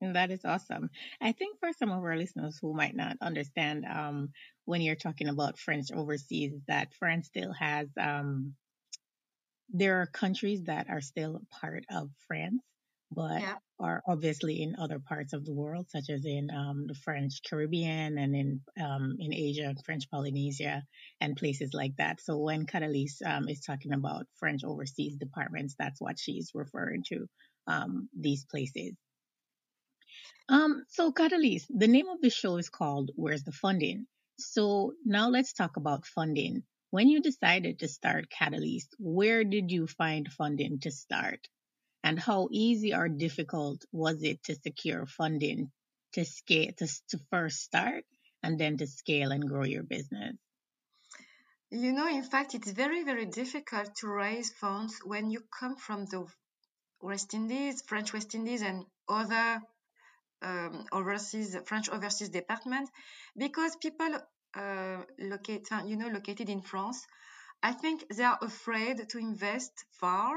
And 0.00 0.14
that 0.14 0.30
is 0.30 0.44
awesome. 0.44 0.90
I 1.20 1.32
think 1.32 1.58
for 1.58 1.72
some 1.72 1.90
of 1.90 2.04
our 2.04 2.16
listeners 2.16 2.58
who 2.60 2.72
might 2.72 2.94
not 2.94 3.16
understand 3.20 3.84
um, 3.84 4.30
when 4.64 4.80
you're 4.80 4.94
talking 4.94 5.28
about 5.28 5.58
French 5.58 5.90
overseas, 5.92 6.52
that 6.68 6.94
France 6.94 7.26
still 7.26 7.52
has, 7.52 7.88
um, 8.00 8.54
there 9.70 10.00
are 10.00 10.06
countries 10.06 10.64
that 10.64 10.88
are 10.88 11.00
still 11.00 11.40
part 11.50 11.84
of 11.90 12.10
France, 12.28 12.62
but 13.10 13.40
yeah. 13.40 13.54
are 13.80 14.02
obviously 14.06 14.62
in 14.62 14.76
other 14.78 14.98
parts 14.98 15.32
of 15.32 15.44
the 15.44 15.52
world, 15.52 15.86
such 15.88 16.10
as 16.10 16.24
in 16.24 16.50
um, 16.50 16.86
the 16.86 16.94
French 16.94 17.40
Caribbean 17.48 18.18
and 18.18 18.34
in 18.34 18.60
um, 18.82 19.16
in 19.18 19.32
Asia, 19.32 19.74
French 19.84 20.10
Polynesia, 20.10 20.82
and 21.20 21.36
places 21.36 21.70
like 21.72 21.96
that. 21.96 22.20
So 22.20 22.38
when 22.38 22.66
Kadalys 22.66 23.22
um, 23.24 23.48
is 23.48 23.60
talking 23.60 23.92
about 23.92 24.26
French 24.38 24.62
overseas 24.64 25.16
departments, 25.16 25.74
that's 25.78 26.00
what 26.00 26.18
she's 26.18 26.50
referring 26.54 27.04
to 27.08 27.26
um, 27.66 28.08
these 28.18 28.44
places. 28.44 28.94
Um, 30.48 30.84
so 30.88 31.12
Kadalys, 31.12 31.64
the 31.68 31.88
name 31.88 32.08
of 32.08 32.20
the 32.20 32.30
show 32.30 32.56
is 32.56 32.68
called 32.68 33.10
"Where's 33.14 33.44
the 33.44 33.52
Funding." 33.52 34.06
So 34.38 34.92
now 35.04 35.30
let's 35.30 35.52
talk 35.52 35.76
about 35.76 36.06
funding. 36.06 36.62
When 36.90 37.08
you 37.08 37.20
decided 37.20 37.80
to 37.80 37.88
start 37.88 38.28
Kadalys, 38.30 38.84
where 38.98 39.44
did 39.44 39.70
you 39.70 39.86
find 39.86 40.26
funding 40.32 40.78
to 40.80 40.90
start? 40.90 41.48
And 42.02 42.18
how 42.18 42.48
easy 42.50 42.94
or 42.94 43.08
difficult 43.08 43.84
was 43.92 44.22
it 44.22 44.42
to 44.44 44.54
secure 44.54 45.06
funding 45.06 45.70
to 46.12 46.24
scale 46.24 46.72
to, 46.78 46.86
to 47.08 47.18
first 47.30 47.60
start 47.60 48.04
and 48.42 48.58
then 48.58 48.76
to 48.78 48.86
scale 48.86 49.30
and 49.32 49.48
grow 49.48 49.64
your 49.64 49.82
business? 49.82 50.36
You 51.70 51.92
know 51.92 52.08
in 52.08 52.22
fact 52.22 52.54
it's 52.54 52.70
very 52.70 53.04
very 53.04 53.26
difficult 53.26 53.94
to 53.96 54.08
raise 54.08 54.50
funds 54.50 55.00
when 55.04 55.30
you 55.30 55.42
come 55.60 55.76
from 55.76 56.06
the 56.06 56.26
west 57.00 57.34
indies 57.34 57.82
french 57.82 58.12
west 58.12 58.34
indies 58.34 58.62
and 58.62 58.84
other 59.08 59.60
um, 60.42 60.86
overseas 60.92 61.56
french 61.66 61.88
overseas 61.88 62.30
department 62.30 62.88
because 63.36 63.76
people 63.76 64.12
uh, 64.54 65.02
locate, 65.18 65.68
you 65.86 65.96
know 65.96 66.08
located 66.08 66.48
in 66.48 66.60
france 66.60 67.06
i 67.62 67.72
think 67.72 68.04
they 68.14 68.24
are 68.24 68.38
afraid 68.40 69.08
to 69.08 69.18
invest 69.18 69.84
far 70.00 70.32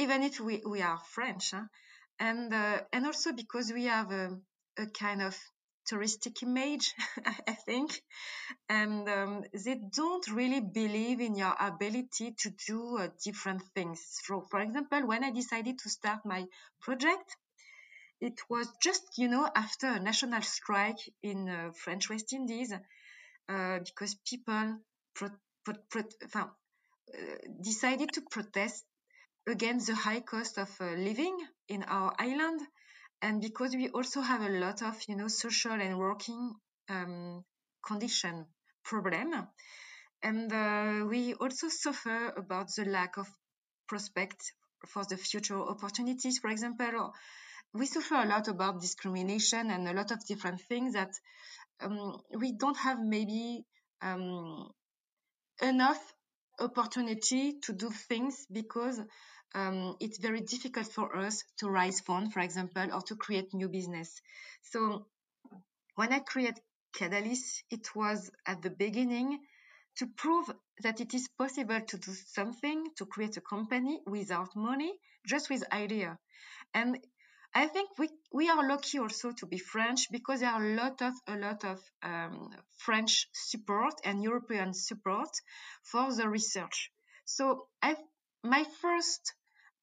even 0.00 0.22
if 0.22 0.40
we, 0.40 0.62
we 0.66 0.82
are 0.82 0.98
French, 1.10 1.50
huh? 1.52 1.64
and 2.18 2.52
uh, 2.54 2.80
and 2.92 3.06
also 3.06 3.32
because 3.32 3.72
we 3.72 3.84
have 3.84 4.10
a, 4.10 4.38
a 4.78 4.86
kind 4.86 5.22
of 5.22 5.36
touristic 5.90 6.42
image, 6.42 6.94
I 7.48 7.52
think, 7.52 8.02
and 8.68 9.08
um, 9.08 9.44
they 9.64 9.80
don't 9.94 10.26
really 10.30 10.60
believe 10.60 11.20
in 11.20 11.34
your 11.34 11.54
ability 11.60 12.34
to 12.38 12.50
do 12.66 12.98
uh, 12.98 13.08
different 13.24 13.62
things. 13.74 14.00
So, 14.24 14.42
for 14.50 14.60
example, 14.60 15.06
when 15.06 15.24
I 15.24 15.32
decided 15.32 15.78
to 15.80 15.90
start 15.90 16.20
my 16.24 16.46
project, 16.80 17.36
it 18.20 18.40
was 18.48 18.68
just 18.82 19.02
you 19.18 19.28
know 19.28 19.48
after 19.54 19.88
a 19.88 20.00
national 20.00 20.42
strike 20.42 21.00
in 21.22 21.48
uh, 21.48 21.72
French 21.74 22.08
West 22.10 22.32
Indies, 22.32 22.72
uh, 23.48 23.78
because 23.84 24.14
people 24.28 24.78
pro- 25.14 25.38
pro- 25.64 25.84
pro- 25.90 26.40
uh, 26.42 27.36
decided 27.62 28.12
to 28.12 28.22
protest 28.30 28.84
against 29.50 29.86
the 29.86 29.94
high 29.94 30.20
cost 30.20 30.58
of 30.58 30.70
uh, 30.80 30.92
living 30.92 31.36
in 31.68 31.82
our 31.82 32.12
island. 32.18 32.60
And 33.22 33.40
because 33.40 33.74
we 33.74 33.88
also 33.90 34.20
have 34.20 34.42
a 34.42 34.48
lot 34.48 34.82
of 34.82 34.96
you 35.08 35.16
know 35.16 35.28
social 35.28 35.72
and 35.72 35.98
working 35.98 36.54
um, 36.88 37.44
condition 37.86 38.46
problem. 38.84 39.48
And 40.22 40.52
uh, 40.52 41.06
we 41.06 41.34
also 41.34 41.68
suffer 41.68 42.32
about 42.36 42.68
the 42.76 42.84
lack 42.84 43.16
of 43.18 43.28
prospect 43.88 44.52
for 44.86 45.04
the 45.04 45.16
future 45.16 45.60
opportunities. 45.60 46.38
For 46.38 46.50
example 46.50 47.12
we 47.72 47.86
suffer 47.86 48.16
a 48.16 48.26
lot 48.26 48.48
about 48.48 48.80
discrimination 48.80 49.70
and 49.70 49.86
a 49.88 49.92
lot 49.92 50.10
of 50.10 50.24
different 50.26 50.60
things 50.62 50.94
that 50.94 51.12
um, 51.80 52.18
we 52.36 52.52
don't 52.52 52.76
have 52.76 52.98
maybe 53.00 53.64
um, 54.02 54.68
enough 55.62 56.00
opportunity 56.58 57.58
to 57.62 57.72
do 57.72 57.90
things 57.90 58.46
because 58.50 59.00
um, 59.54 59.96
it's 60.00 60.18
very 60.18 60.40
difficult 60.40 60.86
for 60.86 61.16
us 61.16 61.44
to 61.58 61.68
raise 61.68 62.00
funds, 62.00 62.32
for 62.32 62.40
example, 62.40 62.86
or 62.92 63.02
to 63.02 63.16
create 63.16 63.52
new 63.52 63.68
business. 63.68 64.20
So 64.62 65.06
when 65.96 66.12
I 66.12 66.20
create 66.20 66.58
Kadalys, 66.96 67.62
it 67.70 67.94
was 67.94 68.30
at 68.46 68.62
the 68.62 68.70
beginning 68.70 69.40
to 69.96 70.06
prove 70.06 70.50
that 70.82 71.00
it 71.00 71.14
is 71.14 71.28
possible 71.36 71.80
to 71.80 71.98
do 71.98 72.12
something, 72.12 72.86
to 72.96 73.06
create 73.06 73.36
a 73.36 73.40
company 73.40 74.00
without 74.06 74.54
money, 74.56 74.92
just 75.26 75.50
with 75.50 75.64
idea. 75.72 76.18
And 76.72 76.98
I 77.52 77.66
think 77.66 77.90
we, 77.98 78.08
we 78.32 78.48
are 78.48 78.68
lucky 78.68 79.00
also 79.00 79.32
to 79.32 79.46
be 79.46 79.58
French 79.58 80.06
because 80.10 80.40
there 80.40 80.50
are 80.50 80.64
a 80.64 80.74
lot 80.74 81.02
of 81.02 81.12
a 81.26 81.36
lot 81.36 81.64
of 81.64 81.80
um, 82.02 82.50
French 82.78 83.26
support 83.32 83.94
and 84.04 84.22
European 84.22 84.72
support 84.72 85.30
for 85.82 86.14
the 86.14 86.28
research. 86.28 86.92
So 87.24 87.66
I 87.82 87.96
my 88.44 88.64
first 88.80 89.34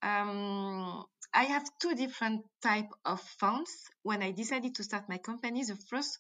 um, 0.01 1.03
I 1.33 1.43
have 1.43 1.65
two 1.81 1.95
different 1.95 2.45
type 2.61 2.89
of 3.05 3.21
funds 3.39 3.71
when 4.03 4.23
I 4.23 4.31
decided 4.31 4.75
to 4.75 4.83
start 4.83 5.09
my 5.09 5.17
company. 5.17 5.63
The 5.63 5.75
first 5.75 6.17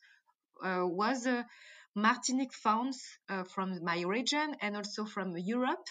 uh, 0.63 0.85
was 0.85 1.25
a 1.25 1.45
Martinique 1.95 2.53
funds 2.53 3.01
uh, 3.29 3.43
from 3.43 3.83
my 3.83 4.01
region 4.01 4.55
and 4.61 4.75
also 4.75 5.05
from 5.05 5.35
Europe 5.37 5.87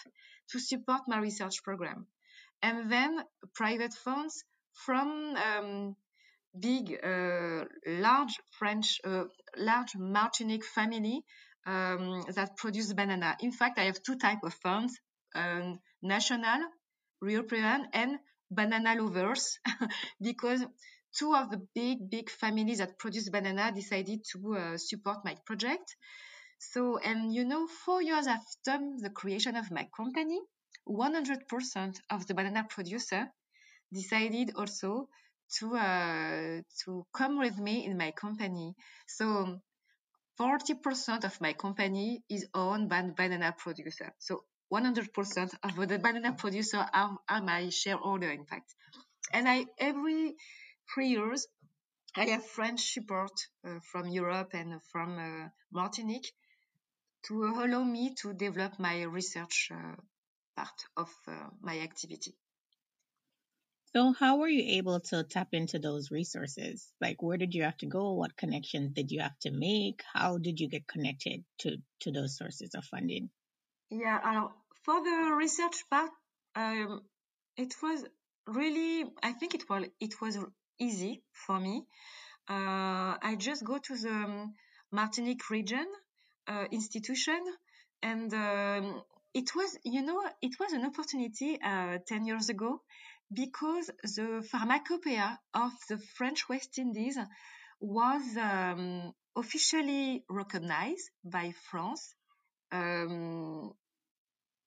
to 0.51 0.59
support 0.59 1.01
my 1.07 1.19
research 1.19 1.63
program, 1.63 2.07
and 2.61 2.89
then 2.89 3.19
private 3.53 3.93
funds 3.93 4.43
from 4.73 5.35
um, 5.35 5.95
big, 6.57 6.97
uh, 7.03 7.65
large 7.85 8.39
French, 8.57 9.01
uh, 9.03 9.25
large 9.57 9.95
Martinique 9.97 10.63
family 10.63 11.25
um, 11.65 12.23
that 12.33 12.55
produce 12.55 12.93
banana. 12.93 13.35
In 13.41 13.51
fact, 13.51 13.77
I 13.77 13.83
have 13.83 14.01
two 14.01 14.15
type 14.15 14.43
of 14.43 14.53
funds: 14.53 14.97
um, 15.35 15.79
national, 16.01 16.61
European, 17.21 17.87
and 17.93 18.19
banana 18.51 18.95
lovers, 19.01 19.59
because 20.21 20.65
two 21.17 21.33
of 21.33 21.49
the 21.49 21.61
big, 21.73 22.09
big 22.09 22.29
families 22.29 22.77
that 22.77 22.97
produce 22.99 23.29
banana 23.29 23.71
decided 23.73 24.23
to 24.31 24.55
uh, 24.55 24.77
support 24.77 25.17
my 25.25 25.35
project. 25.45 25.95
So, 26.59 26.97
and 26.97 27.33
you 27.33 27.45
know, 27.45 27.67
four 27.67 28.01
years 28.01 28.27
after 28.27 28.79
the 28.99 29.11
creation 29.13 29.55
of 29.55 29.71
my 29.71 29.87
company, 29.95 30.39
100% 30.87 31.99
of 32.09 32.27
the 32.27 32.33
banana 32.33 32.65
producer 32.69 33.27
decided 33.93 34.53
also 34.55 35.07
to 35.59 35.75
uh, 35.75 36.61
to 36.83 37.05
come 37.13 37.39
with 37.39 37.57
me 37.57 37.85
in 37.85 37.97
my 37.97 38.11
company. 38.11 38.75
So 39.07 39.59
40% 40.39 41.23
of 41.23 41.41
my 41.41 41.53
company 41.53 42.21
is 42.29 42.47
owned 42.53 42.89
by 42.89 43.01
banana 43.01 43.55
producer. 43.57 44.13
So 44.19 44.43
100% 44.71 45.53
of 45.63 45.87
the 45.87 45.99
banana 45.99 46.33
producer 46.33 46.85
are, 46.93 47.17
are 47.29 47.41
my 47.41 47.69
shareholder, 47.69 48.29
in 48.29 48.45
fact. 48.45 48.73
And 49.33 49.47
I 49.47 49.65
every 49.79 50.35
three 50.93 51.09
years 51.09 51.47
I 52.15 52.25
have 52.25 52.45
French 52.45 52.93
support 52.93 53.31
uh, 53.65 53.79
from 53.91 54.07
Europe 54.07 54.51
and 54.53 54.81
from 54.91 55.17
uh, 55.17 55.49
Martinique 55.71 56.31
to 57.27 57.43
allow 57.43 57.83
me 57.83 58.15
to 58.21 58.33
develop 58.33 58.79
my 58.79 59.03
research 59.03 59.69
uh, 59.71 59.95
part 60.55 60.79
of 60.95 61.09
uh, 61.27 61.49
my 61.61 61.79
activity. 61.79 62.33
So, 63.95 64.13
how 64.13 64.37
were 64.37 64.47
you 64.47 64.77
able 64.77 64.99
to 65.11 65.23
tap 65.23 65.49
into 65.53 65.79
those 65.79 66.11
resources? 66.11 66.91
Like, 66.99 67.21
where 67.21 67.37
did 67.37 67.53
you 67.53 67.63
have 67.63 67.77
to 67.77 67.85
go? 67.85 68.13
What 68.13 68.35
connections 68.35 68.93
did 68.93 69.11
you 69.11 69.21
have 69.21 69.37
to 69.39 69.51
make? 69.51 70.01
How 70.13 70.37
did 70.37 70.59
you 70.59 70.69
get 70.69 70.87
connected 70.87 71.43
to, 71.59 71.77
to 72.01 72.11
those 72.11 72.37
sources 72.37 72.75
of 72.75 72.83
funding? 72.85 73.29
Yeah, 73.89 74.19
uh, 74.23 74.47
for 74.83 75.03
the 75.03 75.33
research 75.35 75.83
part, 75.89 76.11
um, 76.55 77.01
it 77.57 77.73
was 77.81 78.05
really, 78.45 79.05
I 79.23 79.33
think 79.33 79.55
it 79.55 79.69
was, 79.69 79.85
it 79.99 80.21
was 80.21 80.37
easy 80.79 81.23
for 81.33 81.59
me. 81.59 81.83
Uh, 82.49 83.17
I 83.21 83.35
just 83.37 83.63
go 83.65 83.77
to 83.77 83.97
the 83.97 84.09
um, 84.09 84.53
Martinique 84.91 85.49
region 85.49 85.85
uh, 86.47 86.65
institution 86.71 87.39
and 88.03 88.33
um, 88.33 89.01
it 89.33 89.55
was, 89.55 89.77
you 89.83 90.01
know, 90.01 90.21
it 90.41 90.59
was 90.59 90.71
an 90.73 90.85
opportunity 90.85 91.59
uh, 91.61 91.97
10 92.07 92.25
years 92.25 92.49
ago 92.49 92.81
because 93.33 93.89
the 94.03 94.45
pharmacopoeia 94.49 95.39
of 95.53 95.71
the 95.89 95.97
French 96.15 96.47
West 96.49 96.77
Indies 96.77 97.17
was 97.81 98.23
um, 98.37 99.13
officially 99.35 100.23
recognized 100.29 101.09
by 101.23 101.53
France. 101.69 102.15
Um, 102.71 103.73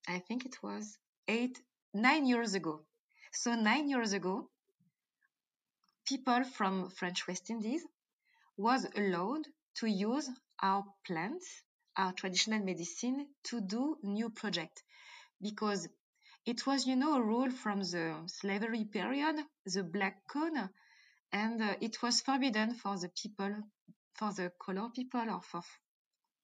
I 0.09 0.19
think 0.21 0.47
it 0.47 0.57
was 0.63 0.99
eight, 1.29 1.61
nine 1.95 2.27
years 2.27 2.55
ago. 2.55 2.81
So 3.33 3.55
nine 3.55 3.89
years 3.89 4.13
ago, 4.13 4.49
people 6.07 6.43
from 6.45 6.91
French 6.91 7.29
West 7.29 7.51
Indies 7.51 7.83
was 8.57 8.87
allowed 8.97 9.45
to 9.77 9.87
use 9.87 10.29
our 10.63 10.85
plants, 11.07 11.63
our 11.97 12.13
traditional 12.13 12.65
medicine 12.65 13.27
to 13.45 13.61
do 13.61 13.97
new 14.03 14.31
project 14.31 14.83
because 15.41 15.89
it 16.47 16.67
was, 16.67 16.87
you 16.87 16.97
know, 16.97 17.15
a 17.15 17.23
rule 17.23 17.51
from 17.51 17.81
the 17.81 18.23
slavery 18.27 18.85
period, 18.85 19.37
the 19.67 19.83
black 19.83 20.27
code, 20.27 20.69
and 21.33 21.63
uh, 21.63 21.75
it 21.81 22.03
was 22.03 22.21
forbidden 22.23 22.75
for 22.75 22.99
the 22.99 23.11
people, 23.11 23.55
for 24.15 24.33
the 24.33 24.51
color 24.59 24.89
people 24.95 25.31
or 25.31 25.43
for 25.43 25.63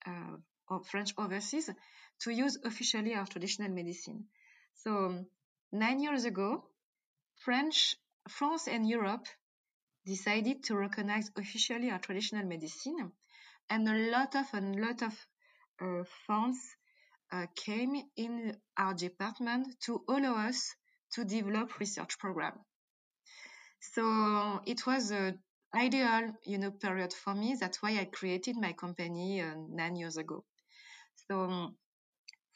uh, 0.06 0.36
or 0.68 0.82
French 0.84 1.14
overseas 1.18 1.70
to 2.20 2.30
use 2.30 2.58
officially 2.64 3.14
our 3.14 3.26
traditional 3.26 3.68
medicine. 3.68 4.24
So 4.74 5.24
nine 5.72 6.00
years 6.00 6.24
ago, 6.24 6.64
French, 7.44 7.96
France 8.28 8.68
and 8.68 8.88
Europe 8.88 9.26
decided 10.06 10.64
to 10.64 10.76
recognize 10.76 11.30
officially 11.36 11.90
our 11.90 11.98
traditional 11.98 12.44
medicine, 12.46 13.12
and 13.68 13.88
a 13.88 14.10
lot 14.10 14.34
of 14.36 14.46
a 14.54 14.60
lot 14.60 15.02
of 15.02 15.14
uh, 15.80 16.04
funds 16.26 16.58
uh, 17.32 17.46
came 17.54 18.02
in 18.16 18.56
our 18.76 18.94
department 18.94 19.68
to 19.80 20.02
allow 20.08 20.48
us 20.48 20.74
to 21.12 21.24
develop 21.24 21.78
research 21.80 22.18
program. 22.18 22.52
So 23.80 24.60
it 24.66 24.86
was 24.86 25.10
an 25.10 25.38
ideal, 25.74 26.32
you 26.44 26.58
know, 26.58 26.70
period 26.70 27.12
for 27.12 27.34
me. 27.34 27.56
That's 27.58 27.82
why 27.82 27.98
I 27.98 28.04
created 28.04 28.56
my 28.56 28.72
company 28.72 29.40
uh, 29.40 29.54
nine 29.68 29.96
years 29.96 30.16
ago. 30.16 30.44
So 31.30 31.40
um, 31.40 31.76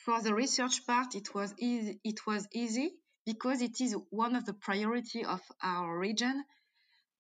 for 0.05 0.23
the 0.23 0.35
research 0.35 0.87
part, 0.87 1.15
it 1.15 1.35
was 1.35 1.55
easy. 1.59 2.01
It 2.05 2.27
was 2.27 2.47
easy 2.53 2.93
because 3.27 3.61
it 3.61 3.81
is 3.81 3.97
one 4.11 4.37
of 4.37 4.47
the 4.47 4.55
priority 4.55 5.25
of 5.25 5.41
our 5.63 5.99
region 5.99 6.45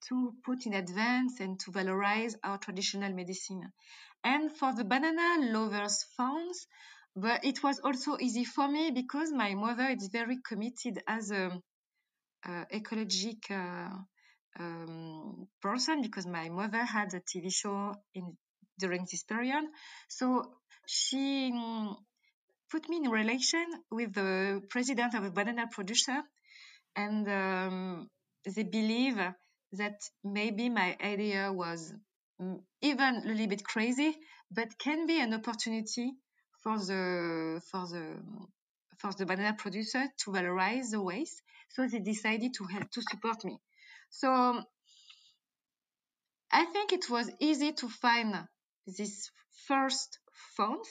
to 0.08 0.32
put 0.44 0.66
in 0.66 0.74
advance 0.74 1.40
and 1.40 1.58
to 1.60 1.70
valorize 1.72 2.34
our 2.42 2.58
traditional 2.58 3.12
medicine. 3.12 3.72
And 4.24 4.50
for 4.56 4.74
the 4.74 4.84
banana 4.84 5.52
lovers 5.52 6.04
funds, 6.16 6.66
but 7.16 7.44
it 7.44 7.62
was 7.62 7.80
also 7.80 8.16
easy 8.18 8.44
for 8.44 8.68
me 8.68 8.90
because 8.90 9.32
my 9.32 9.54
mother 9.54 9.88
is 9.88 10.08
very 10.12 10.38
committed 10.46 11.02
as 11.06 11.30
a, 11.30 11.60
ecologic 12.72 13.50
uh, 13.50 13.90
um, 14.58 15.46
person 15.60 16.00
because 16.02 16.26
my 16.26 16.48
mother 16.48 16.82
had 16.84 17.12
a 17.14 17.20
TV 17.20 17.50
show 17.50 17.94
in 18.14 18.36
during 18.78 19.06
this 19.10 19.22
period. 19.24 19.64
So 20.08 20.54
she 20.90 21.52
um, 21.54 21.96
put 22.68 22.88
me 22.88 22.96
in 22.96 23.08
relation 23.08 23.64
with 23.92 24.12
the 24.12 24.60
president 24.70 25.14
of 25.14 25.22
a 25.24 25.30
banana 25.30 25.68
producer, 25.70 26.20
and 26.96 27.28
um, 27.28 28.10
they 28.44 28.64
believe 28.64 29.16
that 29.72 30.00
maybe 30.24 30.68
my 30.68 30.96
idea 31.00 31.52
was 31.52 31.94
mm, 32.42 32.58
even 32.82 33.22
a 33.24 33.28
little 33.28 33.46
bit 33.46 33.64
crazy, 33.64 34.16
but 34.50 34.78
can 34.80 35.06
be 35.06 35.20
an 35.20 35.32
opportunity 35.32 36.10
for 36.62 36.76
the 36.78 37.62
for 37.70 37.86
the 37.86 38.04
for 38.98 39.12
the 39.12 39.26
banana 39.26 39.54
producer 39.56 40.02
to 40.24 40.30
valorize 40.32 40.90
the 40.90 41.00
waste. 41.00 41.40
So 41.68 41.86
they 41.86 42.00
decided 42.00 42.52
to 42.54 42.64
help 42.64 42.90
to 42.90 43.02
support 43.10 43.44
me. 43.44 43.58
So 44.10 44.28
I 46.52 46.64
think 46.64 46.92
it 46.92 47.08
was 47.08 47.30
easy 47.38 47.72
to 47.74 47.88
find 47.88 48.34
this 48.86 49.30
first 49.68 50.18
funds 50.56 50.88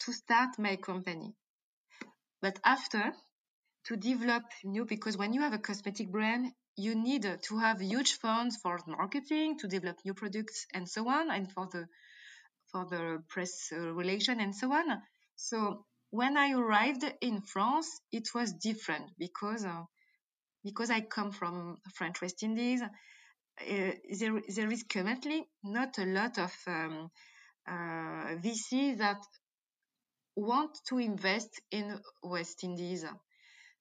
to 0.00 0.12
start 0.12 0.58
my 0.58 0.76
company. 0.76 1.34
But 2.40 2.58
after 2.64 3.12
to 3.86 3.96
develop 3.96 4.44
new 4.64 4.84
because 4.84 5.16
when 5.16 5.32
you 5.32 5.40
have 5.42 5.52
a 5.52 5.58
cosmetic 5.58 6.10
brand, 6.10 6.52
you 6.76 6.94
need 6.94 7.22
to 7.42 7.58
have 7.58 7.80
huge 7.80 8.14
funds 8.14 8.56
for 8.56 8.78
marketing, 8.86 9.58
to 9.58 9.68
develop 9.68 9.98
new 10.04 10.14
products 10.14 10.66
and 10.74 10.88
so 10.88 11.08
on, 11.08 11.30
and 11.30 11.50
for 11.52 11.68
the 11.72 11.86
for 12.72 12.86
the 12.86 13.22
press 13.28 13.70
uh, 13.72 13.92
relation 13.92 14.40
and 14.40 14.54
so 14.54 14.72
on. 14.72 15.00
So 15.36 15.84
when 16.10 16.36
I 16.36 16.52
arrived 16.52 17.04
in 17.20 17.40
France, 17.42 17.88
it 18.10 18.28
was 18.34 18.52
different 18.52 19.10
because 19.18 19.64
uh, 19.64 19.84
because 20.64 20.90
I 20.90 21.02
come 21.02 21.30
from 21.30 21.76
French 21.94 22.20
West 22.22 22.42
Indies. 22.42 22.82
uh, 22.82 23.92
there, 24.18 24.40
there 24.56 24.70
is 24.72 24.82
currently 24.82 25.46
not 25.62 25.98
a 25.98 26.06
lot 26.06 26.38
of 26.38 26.52
um, 26.66 27.10
uh, 27.68 28.36
VCs 28.36 28.98
that 28.98 29.18
want 30.36 30.78
to 30.88 30.98
invest 30.98 31.60
in 31.70 31.98
West 32.22 32.64
Indies 32.64 33.04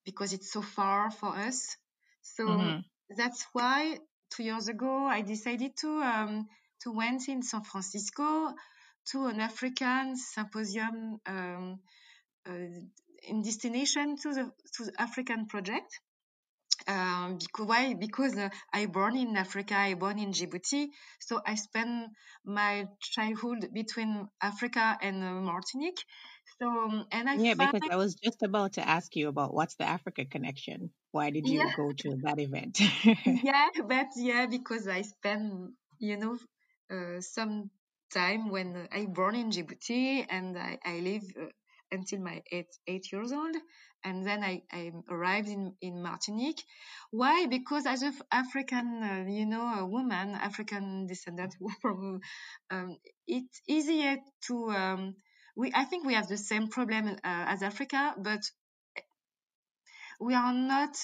because 0.06 0.34
it's 0.34 0.52
so 0.52 0.62
far 0.62 1.12
for 1.12 1.30
us. 1.30 1.78
So 2.22 2.46
mm-hmm. 2.46 2.80
that's 3.17 3.46
why 3.54 3.98
two 4.30 4.43
years 4.43 4.67
ago 4.67 5.06
I 5.06 5.22
decided 5.22 5.76
to 5.78 5.89
um, 6.02 6.48
to 6.84 6.91
went 6.91 7.28
in 7.28 7.41
San 7.41 7.63
Francisco 7.63 8.54
to 9.12 9.26
an 9.26 9.39
African 9.39 10.15
symposium 10.15 11.19
um, 11.26 11.80
uh, 12.48 12.54
in 13.28 13.41
destination 13.41 14.17
to 14.17 14.34
the 14.34 14.52
to 14.76 14.86
the 14.86 14.93
African 15.02 15.48
project. 15.48 16.00
Um, 16.88 17.38
because 17.38 17.67
why? 17.67 17.93
Because 17.93 18.38
uh, 18.38 18.50
I 18.74 18.86
born 18.88 19.17
in 19.17 19.36
Africa, 19.38 19.76
I 19.76 19.93
born 19.96 20.19
in 20.19 20.32
Djibouti, 20.32 20.88
so 21.19 21.41
I 21.46 21.56
spent 21.56 22.10
my 22.46 22.88
childhood 23.00 23.69
between 23.74 24.28
Africa 24.41 24.98
and 25.02 25.24
uh, 25.24 25.32
Martinique. 25.41 26.04
So 26.60 26.67
um, 26.67 27.06
and 27.12 27.30
I 27.30 27.36
yeah, 27.38 27.54
because 27.56 27.82
I 27.89 27.96
was 27.96 28.15
just 28.15 28.43
about 28.43 28.74
to 28.74 28.88
ask 28.88 29.15
you 29.15 29.28
about 29.28 29.54
what's 29.54 29.76
the 29.76 29.86
Africa 29.86 30.26
connection. 30.26 30.91
Why 31.12 31.30
did 31.30 31.48
you 31.48 31.60
yeah. 31.60 31.72
go 31.76 31.91
to 31.93 32.17
that 32.24 32.39
event? 32.39 32.80
yeah, 33.26 33.67
but 33.88 34.08
yeah, 34.15 34.46
because 34.46 34.88
I 34.88 35.02
spent 35.02 35.72
you 36.00 36.17
know 36.17 36.38
uh, 36.91 37.22
some 37.22 37.69
time 38.13 38.50
when 38.50 38.88
I 38.91 39.06
born 39.06 39.36
in 39.36 39.50
Djibouti 39.50 40.26
and 40.30 40.58
I, 40.58 40.78
I 40.86 41.00
live 41.00 41.24
uh, 41.39 41.46
until 41.91 42.19
my 42.19 42.41
eight 42.52 42.67
eight 42.88 43.12
years 43.12 43.32
old 43.32 43.56
and 44.04 44.26
then 44.26 44.44
I, 44.44 44.63
I 44.72 44.92
arrived 45.10 45.48
in, 45.50 45.74
in 45.82 46.02
Martinique. 46.02 46.63
Why? 47.12 47.46
Because 47.48 47.86
as 47.86 48.02
an 48.02 48.13
African, 48.32 49.04
uh, 49.04 49.26
you 49.30 49.46
know, 49.46 49.66
a 49.80 49.86
woman, 49.86 50.30
African 50.32 51.08
descendant 51.08 51.56
from, 51.82 52.20
um, 52.70 52.98
it's 53.28 53.62
easier 53.68 54.18
to, 54.48 54.72
um, 54.72 55.16
we, 55.56 55.72
I 55.74 55.86
think 55.86 56.06
we 56.06 56.16
have 56.16 56.28
the 56.28 56.38
same 56.38 56.68
problem 56.70 57.08
uh, 57.08 57.16
as 57.24 57.63
Africa, 57.63 58.16
but 58.18 58.42
we 60.20 60.34
are 60.34 60.54
not, 60.54 60.98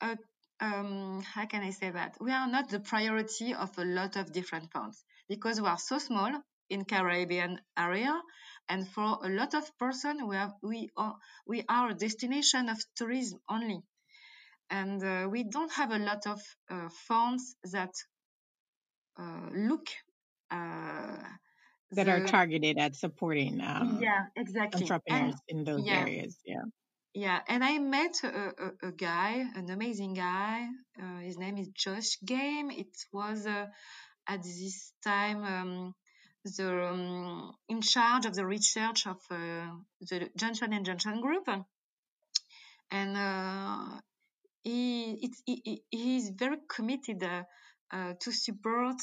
a, 0.00 0.16
um, 0.60 1.22
how 1.22 1.46
can 1.46 1.62
I 1.62 1.70
say 1.70 1.90
that? 1.90 2.16
We 2.20 2.32
are 2.32 2.48
not 2.48 2.70
the 2.70 2.80
priority 2.80 3.54
of 3.54 3.76
a 3.78 3.84
lot 3.84 4.16
of 4.16 4.32
different 4.32 4.72
funds 4.72 5.04
because 5.28 5.60
we 5.60 5.68
are 5.68 5.78
so 5.78 5.98
small 5.98 6.32
in 6.70 6.84
Caribbean 6.84 7.60
area 7.78 8.20
and 8.68 8.88
for 8.88 9.18
a 9.22 9.28
lot 9.28 9.54
of 9.54 9.64
person 9.78 10.26
we 10.28 10.36
have 10.36 10.52
we 10.62 10.90
are 10.96 11.16
we 11.46 11.64
are 11.68 11.90
a 11.90 11.94
destination 11.94 12.68
of 12.68 12.78
tourism 12.96 13.40
only. 13.48 13.80
And 14.68 15.02
uh, 15.02 15.28
we 15.30 15.44
don't 15.44 15.72
have 15.72 15.92
a 15.92 15.98
lot 15.98 16.26
of 16.26 16.40
uh, 16.68 16.88
funds 17.06 17.54
that 17.72 17.94
uh, 19.18 19.48
look 19.54 19.86
uh, 20.50 21.22
that 21.92 22.06
the, 22.06 22.10
are 22.10 22.26
targeted 22.26 22.78
at 22.78 22.96
supporting 22.96 23.60
um, 23.60 23.98
yeah 24.02 24.26
exactly. 24.36 24.82
Entrepreneurs 24.82 25.34
and, 25.48 25.58
in 25.58 25.64
those 25.64 25.86
yeah, 25.86 26.00
areas 26.00 26.36
yeah. 26.44 26.62
Yeah 27.14 27.40
and 27.48 27.64
i 27.64 27.78
met 27.78 28.14
a, 28.24 28.28
a, 28.28 28.88
a 28.88 28.92
guy 28.92 29.44
an 29.54 29.70
amazing 29.70 30.14
guy 30.14 30.66
uh, 31.00 31.20
his 31.20 31.38
name 31.38 31.56
is 31.58 31.68
josh 31.68 32.18
game. 32.24 32.70
It 32.70 32.94
was 33.12 33.46
uh, 33.46 33.66
at 34.26 34.42
this 34.42 34.92
time 35.04 35.44
um, 35.44 35.94
the 36.56 36.86
um, 36.86 37.54
in 37.68 37.80
charge 37.80 38.26
of 38.26 38.34
the 38.34 38.46
research 38.46 39.06
of 39.06 39.18
uh, 39.30 39.70
the 40.00 40.30
Johnson 40.36 40.72
and 40.72 40.86
Johnson 40.86 41.20
group, 41.20 41.48
and 42.90 43.16
uh, 43.16 44.00
he, 44.62 45.30
he, 45.44 45.82
he 45.90 46.16
is 46.16 46.30
very 46.30 46.58
committed 46.68 47.22
uh, 47.22 47.42
uh, 47.92 48.14
to 48.20 48.32
support 48.32 48.96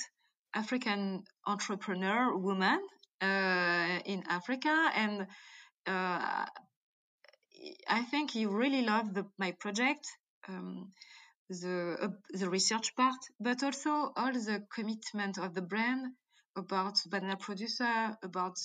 African 0.53 1.23
entrepreneur 1.45 2.35
women 2.37 2.79
uh, 3.21 3.99
in 4.05 4.23
Africa, 4.29 4.91
and 4.95 5.27
uh, 5.87 6.45
I 7.87 8.01
think 8.09 8.31
he 8.31 8.45
really 8.45 8.83
loved 8.83 9.15
the, 9.15 9.25
my 9.37 9.51
project. 9.51 10.05
Um, 10.47 10.91
the 11.49 12.13
the 12.31 12.49
research 12.49 12.95
part, 12.95 13.19
but 13.39 13.61
also 13.63 14.11
all 14.15 14.33
the 14.33 14.65
commitment 14.73 15.37
of 15.37 15.53
the 15.53 15.61
brand 15.61 16.13
about 16.55 16.97
banana 17.09 17.37
producer, 17.37 18.17
about 18.23 18.57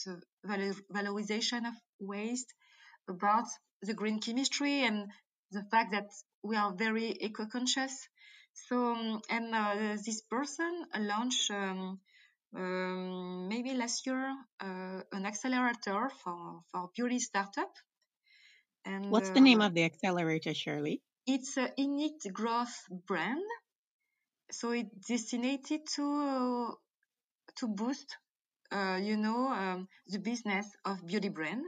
the 0.45 0.75
valorization 0.93 1.67
of 1.67 1.75
waste, 2.01 2.53
about 3.09 3.47
the 3.83 3.95
green 3.95 4.21
chemistry 4.21 4.83
and 4.85 5.11
the 5.53 5.63
fact 5.71 5.93
that 5.93 6.11
we 6.43 6.57
are 6.57 6.75
very 6.75 7.17
eco-conscious. 7.21 8.09
So, 8.53 9.21
and 9.31 9.55
uh, 9.55 9.97
this 10.05 10.23
person 10.23 10.85
launched 10.99 11.51
um, 11.51 12.01
um, 12.57 13.49
maybe 13.49 13.75
last 13.75 14.07
year 14.07 14.35
uh, 14.61 15.01
an 15.13 15.27
accelerator 15.27 16.11
for, 16.23 16.61
for 16.73 16.91
beauty 16.95 17.19
startup. 17.19 17.73
And 18.85 19.11
what's 19.11 19.31
the 19.31 19.41
name 19.41 19.61
uh, 19.61 19.67
of 19.67 19.75
the 19.75 19.85
accelerator, 19.85 20.55
Shirley? 20.55 21.03
It's 21.27 21.57
a 21.57 21.71
Innate 21.77 22.33
Growth 22.33 22.75
brand. 23.07 23.45
So 24.51 24.73
it's 24.73 24.89
destined 25.07 25.65
to 25.95 26.75
to 27.59 27.69
boost, 27.69 28.17
uh, 28.73 28.99
you 29.01 29.17
know, 29.17 29.49
um, 29.49 29.89
the 30.07 30.19
business 30.19 30.67
of 30.85 31.07
beauty 31.07 31.29
brand. 31.29 31.65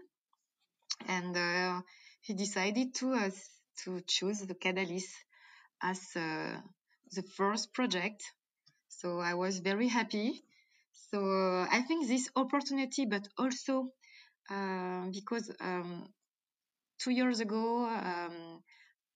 And 1.09 1.37
uh, 1.37 1.81
he 2.21 2.35
decided 2.35 2.95
to 2.97 3.15
uh, 3.15 3.31
to 3.85 4.01
choose 4.07 4.41
the 4.41 4.55
Kadalys 4.55 5.09
as 5.83 6.01
the 6.13 7.23
first 7.37 7.73
project. 7.73 8.23
So 8.89 9.19
I 9.19 9.35
was 9.35 9.61
very 9.61 9.89
happy. 9.89 10.43
So 11.11 11.67
I 11.71 11.83
think 11.83 12.07
this 12.07 12.29
opportunity, 12.37 13.07
but 13.07 13.27
also 13.39 13.91
because 15.13 15.51
um, 15.61 16.09
two 16.99 17.11
years 17.13 17.41
ago 17.41 17.85
um, 17.87 18.63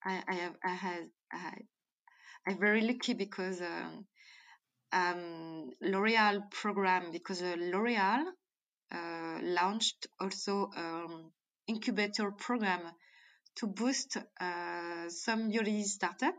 I, 0.05 0.23
I, 0.29 0.35
have 0.35 0.55
I 0.65 0.69
had 0.71 1.09
I, 1.33 1.53
I'm 2.47 2.59
very 2.59 2.83
lucky 2.83 3.15
because 3.15 3.61
um, 3.61 4.07
um, 4.95 5.71
L'Oreal 5.83 6.51
program 6.51 7.11
because 7.13 7.43
uh, 7.43 7.57
L'Oreal 7.59 8.25
uh, 8.93 9.39
launched 9.43 10.07
also 10.21 10.71
um, 10.77 11.33
incubator 11.67 12.31
program 12.31 12.81
to 13.57 13.67
boost 13.67 14.17
uh, 14.41 15.09
some 15.09 15.49
beauty 15.49 15.83
startup 15.83 16.37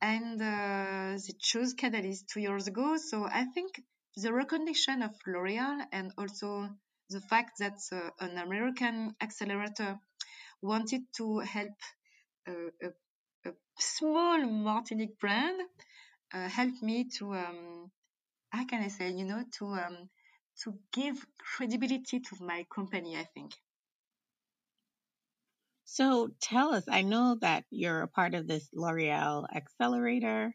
and 0.00 0.40
uh, 0.40 1.18
they 1.18 1.34
chose 1.40 1.74
Kadalys 1.74 2.26
two 2.26 2.40
years 2.40 2.68
ago. 2.68 2.96
So 2.96 3.24
I 3.24 3.44
think 3.44 3.80
the 4.16 4.32
recognition 4.32 5.02
of 5.02 5.12
L'Oreal 5.26 5.84
and 5.92 6.12
also 6.16 6.68
the 7.10 7.20
fact 7.20 7.58
that 7.58 7.78
uh, 7.92 8.10
an 8.20 8.38
American 8.38 9.14
accelerator 9.20 9.98
wanted 10.62 11.02
to 11.16 11.38
help 11.40 11.74
uh, 12.48 12.52
a, 12.82 13.48
a, 13.48 13.52
small 13.78 14.44
Martinique 14.46 15.18
brand 15.18 15.60
uh, 16.32 16.48
helped 16.48 16.82
me 16.82 17.04
to 17.18 17.34
um, 17.34 17.90
how 18.50 18.64
can 18.66 18.82
I 18.82 18.88
say 18.88 19.10
you 19.10 19.24
know 19.24 19.44
to 19.58 19.66
um, 19.66 20.10
to 20.62 20.78
give 20.92 21.26
credibility 21.38 22.20
to 22.20 22.36
my 22.40 22.66
company. 22.74 23.16
I 23.16 23.24
think. 23.34 23.52
So 25.84 26.28
tell 26.40 26.74
us, 26.74 26.84
I 26.88 27.02
know 27.02 27.36
that 27.40 27.64
you're 27.70 28.02
a 28.02 28.08
part 28.08 28.34
of 28.34 28.46
this 28.46 28.68
L'Oreal 28.74 29.46
Accelerator 29.52 30.54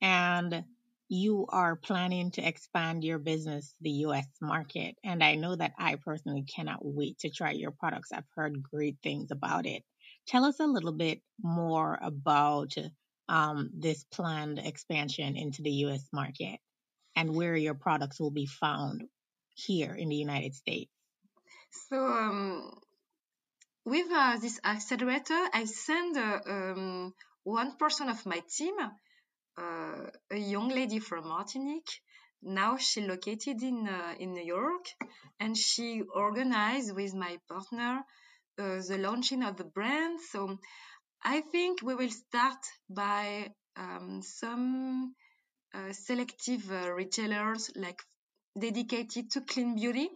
and 0.00 0.64
you 1.08 1.46
are 1.48 1.76
planning 1.76 2.30
to 2.32 2.42
expand 2.46 3.04
your 3.04 3.18
business 3.18 3.72
to 3.72 3.82
the 3.82 3.90
US 4.06 4.26
market. 4.40 4.96
And 5.04 5.22
I 5.22 5.34
know 5.34 5.54
that 5.56 5.74
I 5.78 5.96
personally 5.96 6.42
cannot 6.44 6.80
wait 6.84 7.18
to 7.20 7.30
try 7.30 7.52
your 7.52 7.72
products. 7.72 8.12
I've 8.12 8.28
heard 8.34 8.62
great 8.62 8.98
things 9.02 9.30
about 9.30 9.66
it. 9.66 9.84
Tell 10.26 10.44
us 10.44 10.60
a 10.60 10.66
little 10.66 10.92
bit 10.92 11.22
more 11.42 11.98
about 12.00 12.74
um, 13.30 13.70
this 13.72 14.04
planned 14.12 14.58
expansion 14.58 15.36
into 15.36 15.62
the 15.62 15.70
US 15.86 16.04
market 16.12 16.58
and 17.14 17.34
where 17.34 17.56
your 17.56 17.74
products 17.74 18.18
will 18.20 18.32
be 18.32 18.46
found 18.46 19.04
here 19.54 19.94
in 19.94 20.08
the 20.08 20.16
United 20.16 20.54
States? 20.54 20.90
So, 21.88 21.96
um, 22.04 22.80
with 23.84 24.06
uh, 24.12 24.36
this 24.38 24.58
accelerator, 24.64 25.40
I 25.54 25.64
send 25.64 26.16
uh, 26.16 26.40
um, 26.46 27.14
one 27.44 27.76
person 27.76 28.08
of 28.08 28.26
my 28.26 28.42
team, 28.56 28.74
uh, 29.58 30.06
a 30.30 30.36
young 30.36 30.68
lady 30.68 30.98
from 30.98 31.28
Martinique. 31.28 32.00
Now 32.42 32.78
she 32.78 33.02
located 33.02 33.62
in 33.62 33.86
uh, 33.86 34.14
in 34.18 34.32
New 34.32 34.44
York, 34.44 34.86
and 35.38 35.56
she 35.56 36.02
organized 36.14 36.96
with 36.96 37.14
my 37.14 37.38
partner 37.48 38.02
uh, 38.58 38.80
the 38.88 38.98
launching 38.98 39.42
of 39.42 39.56
the 39.56 39.64
brand. 39.64 40.20
So 40.20 40.58
I 41.22 41.42
think 41.42 41.82
we 41.82 41.94
will 41.94 42.10
start 42.10 42.58
by 42.88 43.52
um, 43.76 44.22
some 44.22 45.14
uh, 45.74 45.92
selective 45.92 46.70
uh, 46.72 46.92
retailers 46.92 47.70
like 47.76 48.00
dedicated 48.58 49.30
to 49.32 49.42
clean 49.42 49.74
beauty 49.74 50.08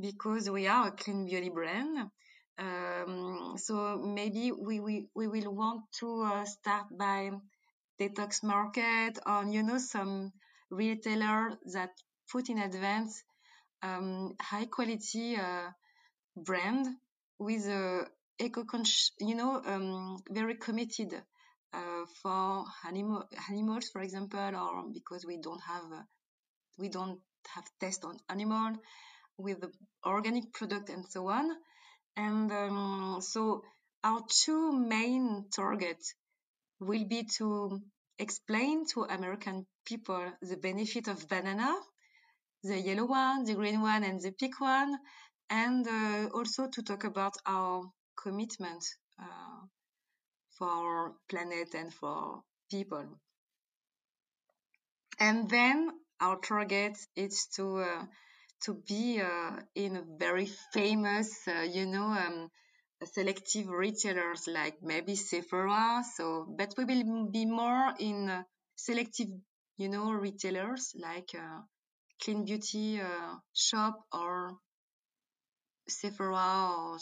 because 0.00 0.48
we 0.48 0.66
are 0.68 0.88
a 0.88 0.92
clean 0.92 1.26
beauty 1.26 1.50
brand. 1.50 2.10
Um, 2.58 3.54
so 3.56 3.98
maybe 3.98 4.52
we, 4.52 4.80
we, 4.80 5.08
we 5.14 5.28
will 5.28 5.54
want 5.54 5.82
to 6.00 6.22
uh, 6.22 6.44
start 6.46 6.86
by 6.96 7.30
detox 8.00 8.42
market 8.42 9.18
or 9.26 9.44
you 9.44 9.62
know 9.62 9.78
some 9.78 10.32
retailer 10.70 11.58
that 11.72 11.90
put 12.32 12.48
in 12.48 12.58
advance 12.58 13.22
um, 13.82 14.34
high 14.40 14.64
quality 14.64 15.36
uh, 15.36 15.68
brand 16.36 16.86
with 17.38 17.66
a 17.66 18.06
eco 18.38 18.64
you 19.20 19.34
know 19.34 19.62
um, 19.64 20.18
very 20.30 20.56
committed 20.56 21.14
uh, 21.72 22.04
for 22.22 22.64
animal 22.86 23.24
animals 23.50 23.88
for 23.88 24.02
example 24.02 24.54
or 24.54 24.84
because 24.92 25.24
we 25.26 25.38
don't 25.38 25.62
have 25.62 25.84
uh, 25.92 26.02
we 26.78 26.88
don't 26.88 27.20
have 27.54 27.64
test 27.80 28.04
on 28.04 28.18
animal 28.28 28.72
with 29.38 29.60
the 29.60 29.70
organic 30.04 30.52
product 30.52 30.88
and 30.88 31.04
so 31.08 31.28
on. 31.28 31.50
And 32.16 32.50
um, 32.50 33.18
so 33.20 33.62
our 34.02 34.22
two 34.28 34.72
main 34.72 35.46
targets 35.54 36.14
will 36.80 37.04
be 37.04 37.24
to 37.38 37.80
explain 38.18 38.86
to 38.94 39.04
American 39.04 39.66
people 39.84 40.32
the 40.40 40.56
benefit 40.56 41.08
of 41.08 41.28
banana, 41.28 41.74
the 42.62 42.78
yellow 42.78 43.06
one, 43.06 43.44
the 43.44 43.54
green 43.54 43.80
one, 43.80 44.04
and 44.04 44.20
the 44.20 44.32
pink 44.32 44.60
one, 44.60 44.96
and 45.50 45.86
uh, 45.86 46.28
also 46.34 46.68
to 46.68 46.82
talk 46.82 47.04
about 47.04 47.34
our 47.46 47.84
commitment 48.22 48.84
uh, 49.20 49.66
for 50.58 51.12
planet 51.28 51.74
and 51.74 51.92
for 51.92 52.42
people. 52.70 53.06
And 55.18 55.48
then 55.48 55.90
our 56.20 56.38
target 56.38 56.96
is 57.14 57.46
to 57.56 57.78
uh, 57.78 58.04
to 58.64 58.74
be 58.88 59.20
uh, 59.20 59.60
in 59.74 59.96
a 59.96 60.04
very 60.18 60.48
famous, 60.72 61.46
you 61.70 61.86
know, 61.86 62.06
um, 62.06 62.50
selective 63.04 63.68
retailers 63.68 64.48
like 64.48 64.82
maybe 64.82 65.14
Sephora. 65.14 66.02
So, 66.16 66.46
but 66.56 66.74
we 66.78 66.84
will 66.84 67.30
be 67.30 67.44
more 67.44 67.92
in 67.98 68.44
selective, 68.74 69.28
you 69.76 69.88
know, 69.88 70.10
retailers 70.12 70.94
like 70.98 71.30
uh, 71.34 71.60
Clean 72.22 72.44
Beauty 72.44 73.00
uh, 73.00 73.36
shop 73.52 74.04
or 74.12 74.56
Sephora 75.88 76.72
or 76.78 76.98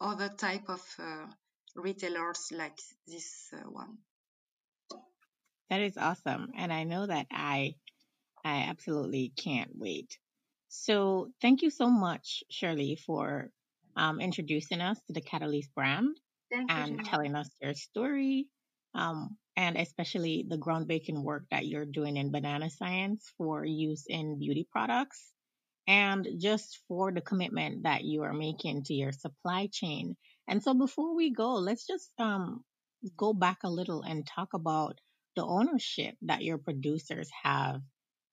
other 0.00 0.28
type 0.28 0.68
of 0.68 0.82
uh, 0.98 1.26
retailers 1.76 2.48
like 2.52 2.78
this 3.06 3.48
uh, 3.52 3.68
one. 3.70 3.98
That 5.70 5.80
is 5.82 5.98
awesome, 5.98 6.52
and 6.56 6.72
I 6.72 6.84
know 6.84 7.06
that 7.06 7.26
I, 7.30 7.74
I 8.44 8.68
absolutely 8.70 9.32
can't 9.36 9.70
wait. 9.74 10.18
So, 10.68 11.30
thank 11.42 11.62
you 11.62 11.70
so 11.70 11.90
much, 11.90 12.42
Shirley, 12.50 12.96
for 12.96 13.50
um, 13.96 14.20
introducing 14.20 14.80
us 14.80 14.98
to 15.06 15.12
the 15.12 15.20
Kadalys 15.20 15.66
brand 15.74 16.16
Thank 16.50 16.70
and 16.70 16.92
you, 16.92 17.04
telling 17.04 17.34
us 17.34 17.50
your 17.60 17.74
story, 17.74 18.46
um, 18.94 19.36
and 19.56 19.76
especially 19.76 20.46
the 20.48 20.56
groundbreaking 20.56 21.22
work 21.22 21.44
that 21.50 21.66
you're 21.66 21.84
doing 21.84 22.16
in 22.16 22.30
banana 22.30 22.70
science 22.70 23.30
for 23.36 23.64
use 23.64 24.04
in 24.08 24.38
beauty 24.38 24.66
products, 24.70 25.32
and 25.88 26.28
just 26.38 26.80
for 26.88 27.12
the 27.12 27.22
commitment 27.22 27.84
that 27.84 28.04
you 28.04 28.22
are 28.24 28.34
making 28.34 28.84
to 28.84 28.94
your 28.94 29.12
supply 29.12 29.68
chain. 29.72 30.16
And 30.48 30.62
so, 30.62 30.74
before 30.74 31.16
we 31.16 31.32
go, 31.32 31.54
let's 31.54 31.86
just 31.86 32.12
um, 32.20 32.64
go 33.16 33.34
back 33.34 33.58
a 33.64 33.70
little 33.70 34.02
and 34.02 34.26
talk 34.26 34.54
about 34.54 35.00
the 35.36 35.44
ownership 35.44 36.16
that 36.22 36.44
your 36.44 36.58
producers 36.58 37.30
have 37.42 37.82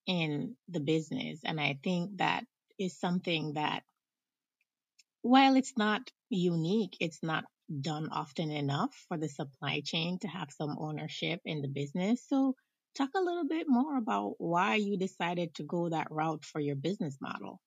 in 0.07 0.55
the 0.69 0.81
business. 0.81 1.41
And 1.45 1.59
I 1.61 1.79
think 1.83 2.17
that 2.17 2.45
is 2.79 2.99
something 2.99 3.53
that 3.55 3.83
while 5.23 5.57
it's 5.57 5.77
not 5.77 6.09
unique, 6.29 6.97
it's 7.01 7.21
not 7.23 7.45
done 7.81 8.09
often 8.11 8.51
enough 8.51 8.93
for 9.07 9.17
the 9.17 9.27
supply 9.29 9.81
chain 9.81 10.19
to 10.19 10.27
have 10.27 10.51
some 10.51 10.77
ownership 10.79 11.41
in 11.45 11.61
the 11.61 11.67
business. 11.67 12.23
So, 12.27 12.55
talk 12.95 13.09
a 13.15 13.21
little 13.21 13.47
bit 13.47 13.67
more 13.67 13.97
about 13.97 14.35
why 14.37 14.75
you 14.75 14.97
decided 14.97 15.53
to 15.55 15.63
go 15.63 15.89
that 15.89 16.07
route 16.09 16.45
for 16.45 16.59
your 16.59 16.75
business 16.75 17.17
model. 17.21 17.61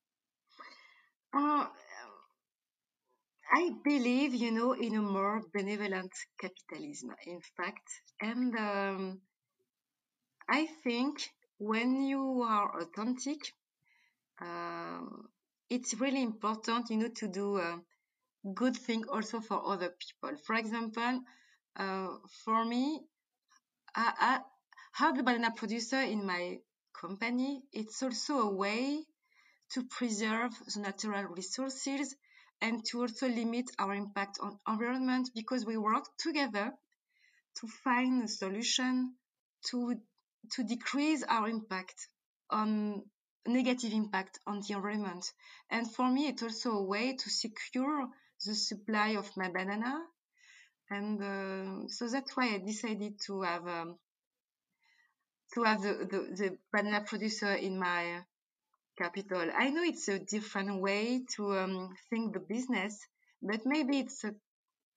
Uh, 1.32 1.66
I 3.52 3.70
believe, 3.84 4.34
you 4.34 4.50
know, 4.50 4.72
in 4.72 4.94
a 4.94 5.02
more 5.02 5.42
benevolent 5.54 6.12
capitalism, 6.40 7.14
in 7.26 7.40
fact. 7.56 7.88
And 8.20 8.54
um, 8.56 9.20
I 10.48 10.66
think 10.84 11.28
when 11.58 12.02
you 12.02 12.42
are 12.42 12.80
authentic, 12.80 13.38
um, 14.40 15.28
it's 15.70 15.94
really 15.94 16.22
important, 16.22 16.90
you 16.90 16.96
know, 16.96 17.08
to 17.16 17.28
do 17.28 17.58
a 17.58 17.80
good 18.54 18.76
thing 18.76 19.04
also 19.08 19.40
for 19.40 19.66
other 19.66 19.94
people. 19.98 20.36
For 20.46 20.54
example, 20.54 21.20
uh, 21.76 22.08
for 22.44 22.64
me, 22.64 23.00
I, 23.94 24.40
Have 24.98 25.16
the 25.16 25.22
banana 25.22 25.52
producer 25.52 26.00
in 26.00 26.26
my 26.26 26.58
company. 26.92 27.62
It's 27.72 28.02
also 28.02 28.40
a 28.40 28.52
way 28.52 29.04
to 29.74 29.84
preserve 29.84 30.50
the 30.74 30.80
natural 30.80 31.22
resources 31.22 32.16
and 32.60 32.84
to 32.86 33.02
also 33.02 33.28
limit 33.28 33.70
our 33.78 33.94
impact 33.94 34.38
on 34.40 34.58
environment 34.66 35.30
because 35.36 35.64
we 35.64 35.76
work 35.76 36.04
together 36.18 36.72
to 37.60 37.66
find 37.84 38.24
a 38.24 38.26
solution 38.26 39.14
to 39.70 39.94
to 40.54 40.64
decrease 40.64 41.22
our 41.28 41.48
impact 41.48 42.08
on 42.50 43.04
negative 43.46 43.92
impact 43.92 44.40
on 44.48 44.62
the 44.62 44.74
environment. 44.74 45.32
And 45.70 45.88
for 45.88 46.10
me, 46.10 46.26
it's 46.26 46.42
also 46.42 46.72
a 46.72 46.82
way 46.82 47.14
to 47.14 47.30
secure 47.30 48.08
the 48.44 48.54
supply 48.56 49.10
of 49.10 49.30
my 49.36 49.48
banana. 49.48 50.02
And 50.90 51.22
uh, 51.22 51.88
so 51.88 52.08
that's 52.08 52.36
why 52.36 52.54
I 52.54 52.58
decided 52.58 53.20
to 53.26 53.42
have 53.42 53.68
um, 53.68 53.98
to 55.54 55.62
have 55.64 55.82
the, 55.82 55.94
the, 56.10 56.36
the, 56.36 56.58
banana 56.72 57.04
producer 57.04 57.52
in 57.52 57.78
my 57.78 58.22
capital. 58.96 59.50
I 59.56 59.70
know 59.70 59.82
it's 59.82 60.08
a 60.08 60.18
different 60.18 60.80
way 60.80 61.22
to 61.36 61.58
um, 61.58 61.90
think 62.10 62.34
the 62.34 62.40
business, 62.40 62.98
but 63.42 63.60
maybe 63.64 64.00
it's 64.00 64.24
a 64.24 64.34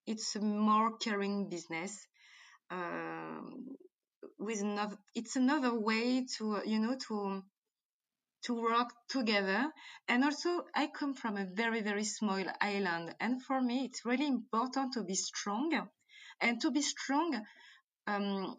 it's 0.08 0.36
a 0.36 0.42
more 0.42 0.98
caring 0.98 1.50
business. 1.50 2.08
Um, 2.70 3.76
with 4.40 4.62
another, 4.62 4.98
it's 5.14 5.36
another 5.36 5.78
way 5.80 6.26
to 6.38 6.62
you 6.66 6.80
know 6.80 6.98
to 7.08 7.44
to 8.44 8.56
work 8.56 8.90
together. 9.10 9.72
And 10.08 10.24
also, 10.24 10.66
I 10.76 10.88
come 10.88 11.14
from 11.14 11.38
a 11.38 11.46
very, 11.46 11.82
very 11.82 12.04
small 12.04 12.44
island. 12.60 13.16
And 13.20 13.42
for 13.44 13.62
me, 13.62 13.86
it's 13.86 14.06
really 14.06 14.28
important 14.28 14.94
to 14.94 15.04
be 15.04 15.16
strong. 15.16 15.88
And 16.40 16.60
to 16.62 16.72
be 16.72 16.82
strong, 16.82 17.40
um, 18.08 18.58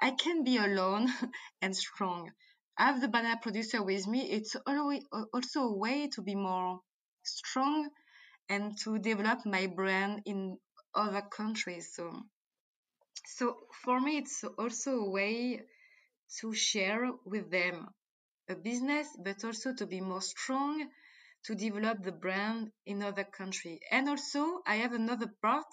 I 0.00 0.10
can 0.10 0.44
be 0.44 0.58
alone 0.58 1.12
and 1.62 1.76
strong. 1.76 2.32
I 2.78 2.86
have 2.86 3.00
the 3.00 3.08
banana 3.08 3.38
producer 3.42 3.82
with 3.82 4.06
me. 4.06 4.30
It's 4.30 4.56
always, 4.66 5.02
also 5.32 5.62
a 5.62 5.76
way 5.76 6.08
to 6.08 6.22
be 6.22 6.34
more 6.34 6.80
strong 7.24 7.88
and 8.48 8.76
to 8.80 8.98
develop 8.98 9.46
my 9.46 9.66
brand 9.66 10.22
in 10.26 10.58
other 10.94 11.22
countries. 11.22 11.94
So, 11.94 12.22
so 13.26 13.56
for 13.84 14.00
me, 14.00 14.18
it's 14.18 14.44
also 14.58 14.98
a 14.98 15.10
way 15.10 15.62
to 16.40 16.54
share 16.54 17.10
with 17.24 17.50
them 17.50 17.88
a 18.48 18.54
business, 18.54 19.08
but 19.24 19.44
also 19.44 19.74
to 19.74 19.86
be 19.86 20.00
more 20.00 20.20
strong, 20.22 20.88
to 21.44 21.54
develop 21.54 22.02
the 22.02 22.12
brand 22.12 22.70
in 22.84 23.02
other 23.02 23.24
country. 23.24 23.80
And 23.90 24.08
also, 24.08 24.60
I 24.66 24.76
have 24.76 24.92
another 24.92 25.32
part, 25.42 25.66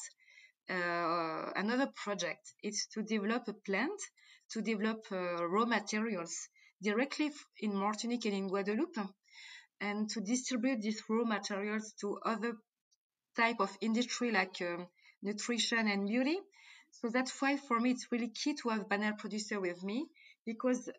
uh, 0.69 1.51
another 1.55 1.91
project. 1.95 2.53
It's 2.61 2.87
to 2.93 3.03
develop 3.03 3.47
a 3.47 3.53
plant, 3.53 3.99
to 4.51 4.61
develop 4.61 5.05
uh, 5.11 5.45
raw 5.47 5.65
materials 5.65 6.47
directly 6.81 7.31
in 7.59 7.75
Martinique 7.75 8.25
and 8.25 8.35
in 8.35 8.47
Guadeloupe, 8.47 9.09
and 9.81 10.09
to 10.09 10.21
distribute 10.21 10.81
these 10.81 11.01
raw 11.09 11.25
materials 11.25 11.93
to 12.01 12.19
other 12.25 12.53
type 13.35 13.59
of 13.59 13.75
industry 13.81 14.31
like 14.31 14.61
um, 14.61 14.87
nutrition 15.21 15.87
and 15.87 16.07
beauty. 16.07 16.39
So 16.91 17.09
that's 17.09 17.41
why 17.41 17.57
for 17.57 17.79
me 17.79 17.91
it's 17.91 18.07
really 18.11 18.29
key 18.29 18.55
to 18.61 18.69
have 18.69 18.87
banana 18.87 19.15
producer 19.17 19.59
with 19.59 19.83
me 19.83 20.07
because 20.45 20.89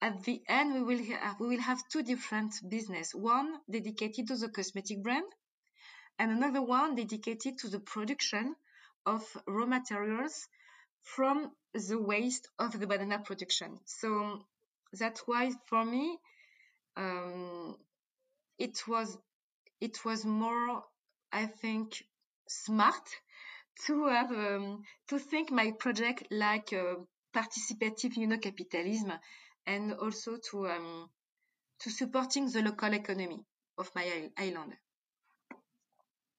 at 0.00 0.22
the 0.22 0.40
end 0.48 0.74
we 0.74 0.82
will 0.82 1.04
have, 1.04 1.40
we 1.40 1.48
will 1.48 1.60
have 1.60 1.82
two 1.92 2.02
different 2.02 2.54
business 2.68 3.14
one 3.14 3.54
dedicated 3.70 4.28
to 4.28 4.36
the 4.36 4.48
cosmetic 4.48 5.02
brand 5.02 5.26
and 6.18 6.30
another 6.30 6.62
one 6.62 6.94
dedicated 6.94 7.58
to 7.58 7.68
the 7.68 7.80
production 7.80 8.54
of 9.06 9.22
raw 9.46 9.66
materials 9.66 10.48
from 11.02 11.50
the 11.74 11.98
waste 11.98 12.48
of 12.58 12.78
the 12.78 12.86
banana 12.86 13.18
production 13.18 13.78
so 13.84 14.44
that's 14.92 15.20
why 15.26 15.50
for 15.66 15.84
me 15.84 16.18
um, 16.96 17.76
it 18.58 18.82
was 18.86 19.16
it 19.80 20.04
was 20.04 20.24
more 20.24 20.82
i 21.32 21.46
think 21.46 22.04
smart 22.48 23.08
to 23.86 24.06
have 24.06 24.30
um, 24.30 24.82
to 25.08 25.18
think 25.18 25.50
my 25.50 25.70
project 25.72 26.26
like 26.30 26.72
a 26.72 26.96
participative 27.34 28.16
you 28.16 28.26
know 28.26 28.38
capitalism 28.38 29.12
and 29.66 29.94
also 29.94 30.36
to 30.50 30.68
um, 30.68 31.08
to 31.80 31.90
supporting 31.90 32.50
the 32.50 32.62
local 32.62 32.92
economy 32.92 33.40
of 33.78 33.90
my 33.94 34.30
island. 34.36 34.74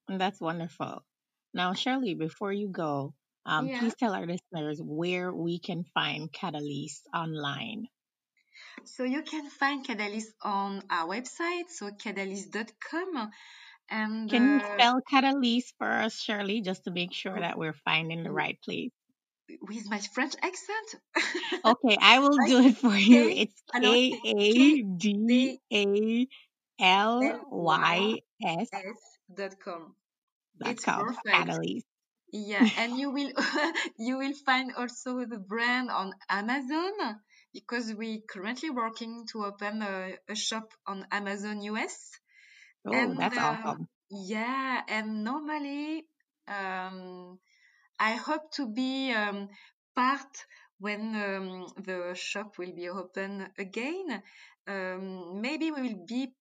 That's 0.07 0.39
wonderful. 0.39 1.03
Now, 1.53 1.73
Shirley, 1.73 2.13
before 2.15 2.51
you 2.53 2.67
go, 2.69 3.13
Um, 3.45 3.67
Yeah. 3.67 3.79
please 3.79 3.95
tell 3.95 4.13
our 4.13 4.27
listeners 4.27 4.79
where 4.83 5.33
we 5.33 5.57
can 5.59 5.83
find 5.95 6.31
Kadalys 6.31 7.01
online. 7.13 7.87
So 8.85 9.03
you 9.03 9.23
can 9.23 9.49
find 9.49 9.85
Kadalys 9.85 10.27
on 10.43 10.83
our 10.89 11.07
website, 11.07 11.69
so 11.69 11.89
kadalys.com. 11.89 13.31
And 13.89 14.29
Can 14.29 14.43
you 14.43 14.57
uh, 14.59 14.73
spell 14.75 15.01
Kadalys 15.11 15.73
for 15.77 15.89
us, 15.89 16.21
Shirley, 16.21 16.61
just 16.61 16.83
to 16.85 16.91
make 16.91 17.13
sure 17.13 17.39
that 17.39 17.57
we're 17.57 17.73
finding 17.73 18.23
the 18.23 18.31
right 18.31 18.61
place? 18.61 18.91
with 19.61 19.89
my 19.89 19.99
French 19.99 20.35
accent, 20.41 20.95
Okay, 21.65 21.97
I 21.99 22.19
will 22.19 22.37
do 22.45 22.59
it 22.61 22.77
for 22.77 22.95
you. 22.95 23.27
It's 23.29 23.61
K 23.73 24.11
A 24.25 24.81
D 24.83 25.59
A 25.73 26.27
L 26.79 27.45
Y 27.51 28.19
S 28.43 28.69
dot 29.35 29.59
com. 29.59 29.95
Dot 30.61 30.77
It's 30.77 30.87
perfect. 30.87 31.59
Yeah, 32.33 32.67
and 32.77 32.97
you 32.97 33.11
will 33.11 33.31
you 33.99 34.17
will 34.17 34.33
find 34.45 34.73
also 34.75 35.25
the 35.25 35.39
brand 35.39 35.89
on 35.91 36.13
Amazon 36.29 36.93
because 37.53 37.93
we 37.93 38.21
currently 38.29 38.69
working 38.69 39.25
to 39.31 39.45
open 39.45 39.81
a, 39.81 40.17
a 40.29 40.35
shop 40.35 40.73
on 40.87 41.05
Amazon 41.11 41.61
US. 41.61 42.11
Oh, 42.85 42.91
And 42.97 43.17
that's 43.17 43.37
um, 43.37 43.63
awesome. 43.63 43.87
yeah, 44.09 44.81
and 44.87 45.23
normally 45.23 46.05
um, 46.47 47.39
I 47.99 48.13
hope 48.15 48.51
to 48.53 48.67
be 48.67 49.11
um, 49.13 49.49
part 49.95 50.45
when 50.79 51.15
um, 51.15 51.67
the 51.77 52.13
shop 52.15 52.57
will 52.57 52.73
be 52.75 52.89
open 52.89 53.49
again. 53.57 54.23
Um, 54.67 55.41
maybe 55.41 55.71
we 55.71 55.81
will 55.81 56.05
be 56.07 56.33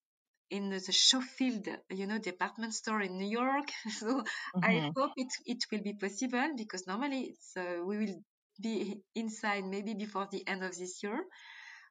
in 0.51 0.69
the 0.69 0.79
Schofield, 0.81 1.67
you 1.89 2.05
know, 2.07 2.19
department 2.19 2.73
store 2.75 3.01
in 3.01 3.17
New 3.17 3.29
York. 3.41 3.67
So 3.99 4.23
I 4.61 4.73
hmm 4.73 4.91
hope 4.95 5.13
it 5.17 5.31
it 5.45 5.61
will 5.71 5.81
be 5.89 5.93
possible 6.05 6.49
because 6.57 6.85
normally 6.87 7.21
it's 7.31 7.55
uh, 7.57 7.79
we 7.89 7.97
will 8.01 8.17
be 8.61 9.01
inside 9.15 9.65
maybe 9.65 9.93
before 9.95 10.27
the 10.31 10.47
end 10.47 10.63
of 10.63 10.77
this 10.77 11.01
year. 11.03 11.19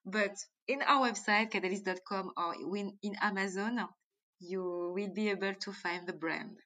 But 0.05 0.37
in 0.69 0.83
our 0.83 1.09
website, 1.11 1.51
kadalys.com 1.53 2.33
or 2.37 2.55
in, 2.79 2.99
in 3.03 3.15
Amazon, 3.23 3.89
you 4.41 4.63
will 4.97 5.13
be 5.15 5.31
able 5.31 5.55
to 5.55 5.73
find 5.73 6.07
the 6.07 6.13
brand. 6.15 6.59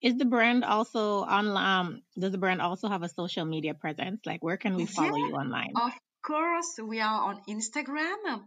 Is 0.00 0.16
the 0.18 0.24
brand 0.24 0.62
also 0.64 1.22
online? 1.24 1.86
Um, 1.86 2.02
does 2.16 2.30
the 2.30 2.38
brand 2.38 2.62
also 2.62 2.86
have 2.88 3.02
a 3.02 3.08
social 3.08 3.44
media 3.44 3.74
presence? 3.74 4.20
Like, 4.24 4.40
where 4.40 4.56
can 4.56 4.76
we 4.76 4.86
Yeah, 4.86 4.86
follow 4.86 5.16
you 5.16 5.34
online? 5.34 5.82
of 5.86 5.92
course, 6.22 6.78
we 6.82 7.00
are 7.00 7.22
on 7.30 7.42
Instagram. 7.48 8.46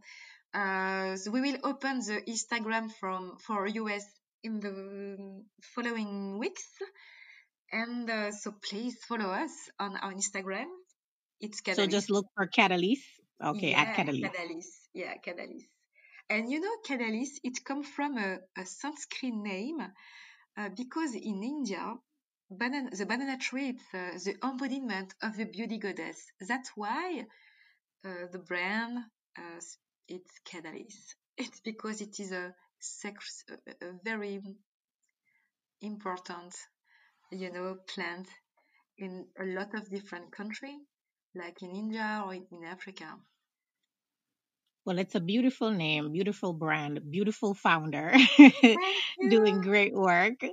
Uh, 0.58 1.16
so 1.18 1.30
we 1.30 1.42
will 1.42 1.60
open 1.64 2.00
the 2.00 2.20
Instagram 2.28 2.92
from 3.00 3.38
for 3.46 3.68
US 3.68 4.06
in 4.44 4.60
the 4.60 4.74
following 5.76 6.40
weeks, 6.40 6.68
and 7.72 8.10
uh, 8.10 8.32
so 8.32 8.54
please 8.68 8.98
follow 9.08 9.30
us 9.30 9.52
on 9.80 9.96
our 9.98 10.14
Instagram. 10.14 10.66
It's 11.40 11.62
So 11.76 11.86
just 11.86 12.10
look 12.10 12.26
for 12.36 12.48
Kadalys. 12.48 13.04
Okay, 13.40 13.74
at 13.74 13.90
Yeah, 13.90 13.96
Kadalys. 13.98 14.24
Kadalys. 14.26 14.70
Yeah, 14.94 15.14
Kadalys. 15.26 15.66
And 16.28 16.52
you 16.52 16.60
know, 16.60 16.76
Kadalys, 16.88 17.38
it 17.44 17.64
comes 17.64 17.88
from 17.88 18.18
a, 18.18 18.40
a 18.58 18.66
Sanskrit 18.66 19.36
name 19.36 19.80
uh, 20.58 20.70
because 20.76 21.14
in 21.14 21.44
India, 21.44 21.94
banana, 22.50 22.90
the 22.98 23.06
banana 23.06 23.38
tree 23.38 23.78
is 23.94 24.26
uh, 24.26 24.32
the 24.32 24.36
embodiment 24.44 25.14
of 25.22 25.38
the 25.38 25.46
beauty 25.46 25.78
goddess. 25.78 26.18
That's 26.42 26.72
why 26.76 27.26
uh, 28.04 28.26
the 28.32 28.40
brand 28.40 28.98
uh, 29.38 29.62
it's 30.08 30.32
Kadalys. 30.46 31.16
It's 31.38 31.60
because 31.62 32.02
it 32.02 32.20
is 32.20 32.32
a, 32.32 32.54
sex, 32.80 33.44
a, 33.50 33.88
a 33.88 33.92
very 34.04 34.42
important, 35.82 36.56
you 37.32 37.52
know, 37.52 37.78
plant 37.88 38.28
in 38.98 39.26
a 39.40 39.46
lot 39.46 39.74
of 39.76 39.90
different 39.90 40.32
countries, 40.32 40.80
like 41.36 41.62
in 41.62 41.72
India 41.72 42.24
or 42.26 42.34
in, 42.34 42.46
in 42.52 42.64
Africa. 42.64 43.18
Well, 44.86 45.00
it's 45.00 45.16
a 45.16 45.20
beautiful 45.20 45.72
name, 45.72 46.14
beautiful 46.14 46.54
brand, 46.54 47.12
beautiful 47.12 47.54
founder, 47.54 48.14
doing 49.30 49.62
great 49.62 49.94
work. 49.94 50.44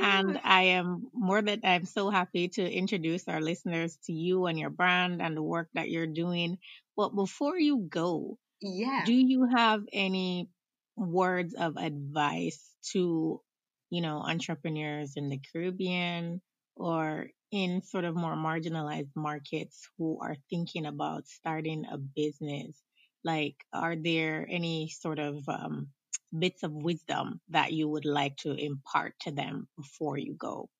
And. 0.00 0.40
I 0.44 0.62
am 0.78 1.08
more 1.12 1.42
than 1.42 1.60
I'm 1.64 1.84
so 1.84 2.10
happy 2.10 2.48
to 2.48 2.62
introduce 2.68 3.28
our 3.28 3.40
listeners 3.40 3.98
to 4.06 4.12
you 4.12 4.46
and 4.46 4.58
your 4.58 4.70
brand 4.70 5.22
and 5.22 5.36
the 5.36 5.42
work 5.42 5.68
that 5.74 5.90
you're 5.90 6.06
doing. 6.06 6.58
But 6.96 7.14
before 7.14 7.58
you 7.58 7.86
go, 7.88 8.38
Yeah. 8.60 9.02
do 9.02 9.12
you 9.12 9.44
have 9.46 9.84
any 9.92 10.50
words 10.96 11.54
of 11.54 11.76
advice 11.76 12.76
to, 12.92 13.42
you 13.90 14.00
know, 14.00 14.18
entrepreneurs 14.18 15.16
in 15.16 15.28
the 15.28 15.38
Caribbean 15.38 16.42
or 16.76 17.30
in 17.50 17.82
sort 17.82 18.04
of 18.04 18.14
more 18.16 18.34
marginalized 18.36 19.10
markets 19.16 19.88
who 19.96 20.18
are 20.20 20.36
thinking 20.50 20.86
about 20.86 21.26
starting 21.26 21.86
a 21.86 21.98
business? 21.98 22.82
Like, 23.24 23.64
are 23.72 23.96
there 23.96 24.46
any 24.48 24.88
sort 24.88 25.18
of 25.18 25.48
um, 25.48 25.92
bits 26.36 26.62
of 26.62 26.72
wisdom 26.72 27.40
that 27.48 27.72
you 27.72 27.88
would 27.88 28.04
like 28.04 28.36
to 28.38 28.52
impart 28.52 29.14
to 29.20 29.32
them 29.32 29.68
before 29.76 30.18
you 30.18 30.34
go? 30.34 30.70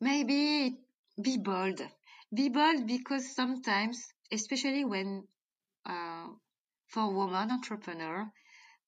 Maybe 0.00 0.78
be 1.22 1.38
bold. 1.38 1.80
Be 2.34 2.48
bold 2.50 2.86
because 2.86 3.34
sometimes, 3.34 4.12
especially 4.30 4.84
when 4.84 5.26
uh, 5.86 6.28
for 6.90 7.12
woman 7.12 7.50
entrepreneur, 7.50 8.30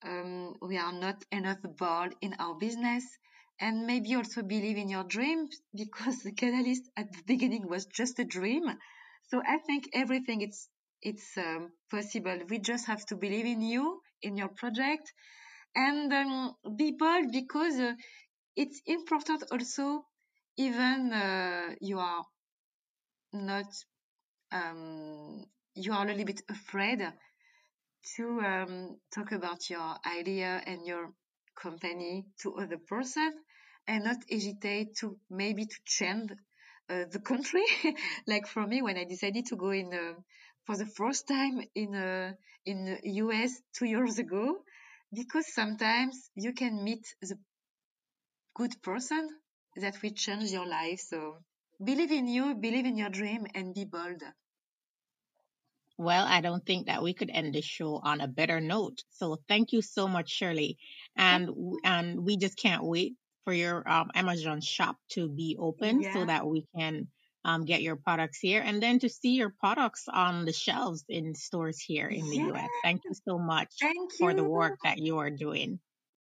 um, 0.04 0.54
we 0.60 0.76
are 0.76 0.92
not 0.92 1.24
enough 1.30 1.62
bold 1.78 2.14
in 2.20 2.34
our 2.38 2.54
business 2.54 3.04
and 3.60 3.86
maybe 3.86 4.14
also 4.16 4.42
believe 4.42 4.76
in 4.76 4.88
your 4.88 5.04
dreams 5.04 5.60
because 5.74 6.22
the 6.22 6.32
Kadalys 6.32 6.80
at 6.96 7.12
the 7.12 7.22
beginning 7.26 7.68
was 7.68 7.86
just 7.86 8.18
a 8.18 8.24
dream. 8.24 8.64
So 9.28 9.40
I 9.46 9.58
think 9.58 9.88
everything 9.94 10.40
it's 10.42 10.68
it's 11.00 11.36
um, 11.36 11.72
possible. 11.90 12.38
We 12.48 12.58
just 12.60 12.86
have 12.86 13.04
to 13.06 13.16
believe 13.16 13.46
in 13.46 13.60
you, 13.60 14.00
in 14.22 14.36
your 14.36 14.48
project, 14.48 15.12
and 15.74 16.12
um, 16.12 16.54
be 16.76 16.92
bold 16.92 17.32
because 17.32 17.78
uh, 17.78 17.94
it's 18.56 18.80
important 18.86 19.44
also 19.50 20.04
even 20.56 21.12
uh, 21.12 21.74
you 21.80 21.98
are 21.98 22.24
not 23.32 23.66
um, 24.52 25.44
you 25.74 25.92
are 25.92 26.04
a 26.04 26.08
little 26.08 26.24
bit 26.24 26.42
afraid 26.48 27.00
to 28.16 28.40
um, 28.40 28.96
talk 29.14 29.32
about 29.32 29.70
your 29.70 29.96
idea 30.06 30.62
and 30.66 30.86
your 30.86 31.12
company 31.54 32.26
to 32.42 32.56
other 32.56 32.78
person 32.78 33.32
and 33.86 34.04
not 34.04 34.16
hesitate 34.30 34.96
to 34.96 35.18
maybe 35.30 35.66
to 35.66 35.76
change 35.84 36.30
uh, 36.90 37.04
the 37.10 37.20
country. 37.20 37.64
Like 38.26 38.46
for 38.46 38.66
me 38.66 38.82
when 38.82 38.96
i 38.96 39.04
decided 39.04 39.46
to 39.46 39.56
go 39.56 39.70
in 39.70 39.92
uh, 39.92 40.14
for 40.66 40.76
the 40.76 40.86
first 40.86 41.26
time 41.28 41.62
in 41.74 41.94
uh, 41.94 42.32
in 42.64 42.98
us 43.04 43.52
two 43.76 43.86
years 43.86 44.18
ago 44.18 44.44
because 45.12 45.52
sometimes 45.52 46.30
you 46.34 46.52
can 46.52 46.82
meet 46.84 47.04
the 47.20 47.36
good 48.54 48.80
person 48.82 49.28
that 49.76 50.00
will 50.02 50.10
change 50.12 50.50
your 50.50 50.66
life. 50.66 51.00
So 51.00 51.38
believe 51.82 52.12
in 52.12 52.28
you 52.28 52.54
believe 52.54 52.86
in 52.86 52.96
your 52.96 53.10
dream 53.10 53.46
and 53.54 53.74
be 53.74 53.84
bold 53.84 54.22
Well, 56.02 56.26
I 56.26 56.40
don't 56.40 56.64
think 56.64 56.86
that 56.86 57.02
we 57.02 57.14
could 57.14 57.30
end 57.30 57.54
the 57.54 57.62
show 57.62 58.00
on 58.02 58.20
a 58.20 58.28
better 58.28 58.60
note. 58.60 59.02
So 59.10 59.38
thank 59.48 59.72
you 59.72 59.82
so 59.82 60.08
much, 60.08 60.30
Shirley. 60.30 60.78
And 61.16 61.50
and 61.84 62.24
we 62.24 62.36
just 62.36 62.56
can't 62.56 62.84
wait 62.84 63.14
for 63.44 63.52
your 63.52 63.88
um, 63.88 64.10
Amazon 64.14 64.60
shop 64.60 64.96
to 65.10 65.28
be 65.28 65.56
open 65.58 66.04
so 66.12 66.24
that 66.24 66.46
we 66.46 66.66
can 66.76 67.08
um, 67.44 67.64
get 67.64 67.82
your 67.82 67.96
products 67.96 68.38
here 68.38 68.62
and 68.64 68.82
then 68.82 68.98
to 69.00 69.08
see 69.08 69.34
your 69.34 69.50
products 69.50 70.04
on 70.08 70.44
the 70.44 70.52
shelves 70.52 71.04
in 71.08 71.34
stores 71.34 71.80
here 71.80 72.08
in 72.08 72.28
the 72.30 72.36
yeah 72.36 72.52
US. 72.52 72.68
Thank 72.82 73.02
you 73.04 73.12
so 73.28 73.38
much 73.38 73.72
thank 73.80 74.12
for 74.18 74.32
the 74.34 74.44
work 74.44 74.78
that 74.84 74.98
you 74.98 75.18
are 75.18 75.30
doing. 75.30 75.80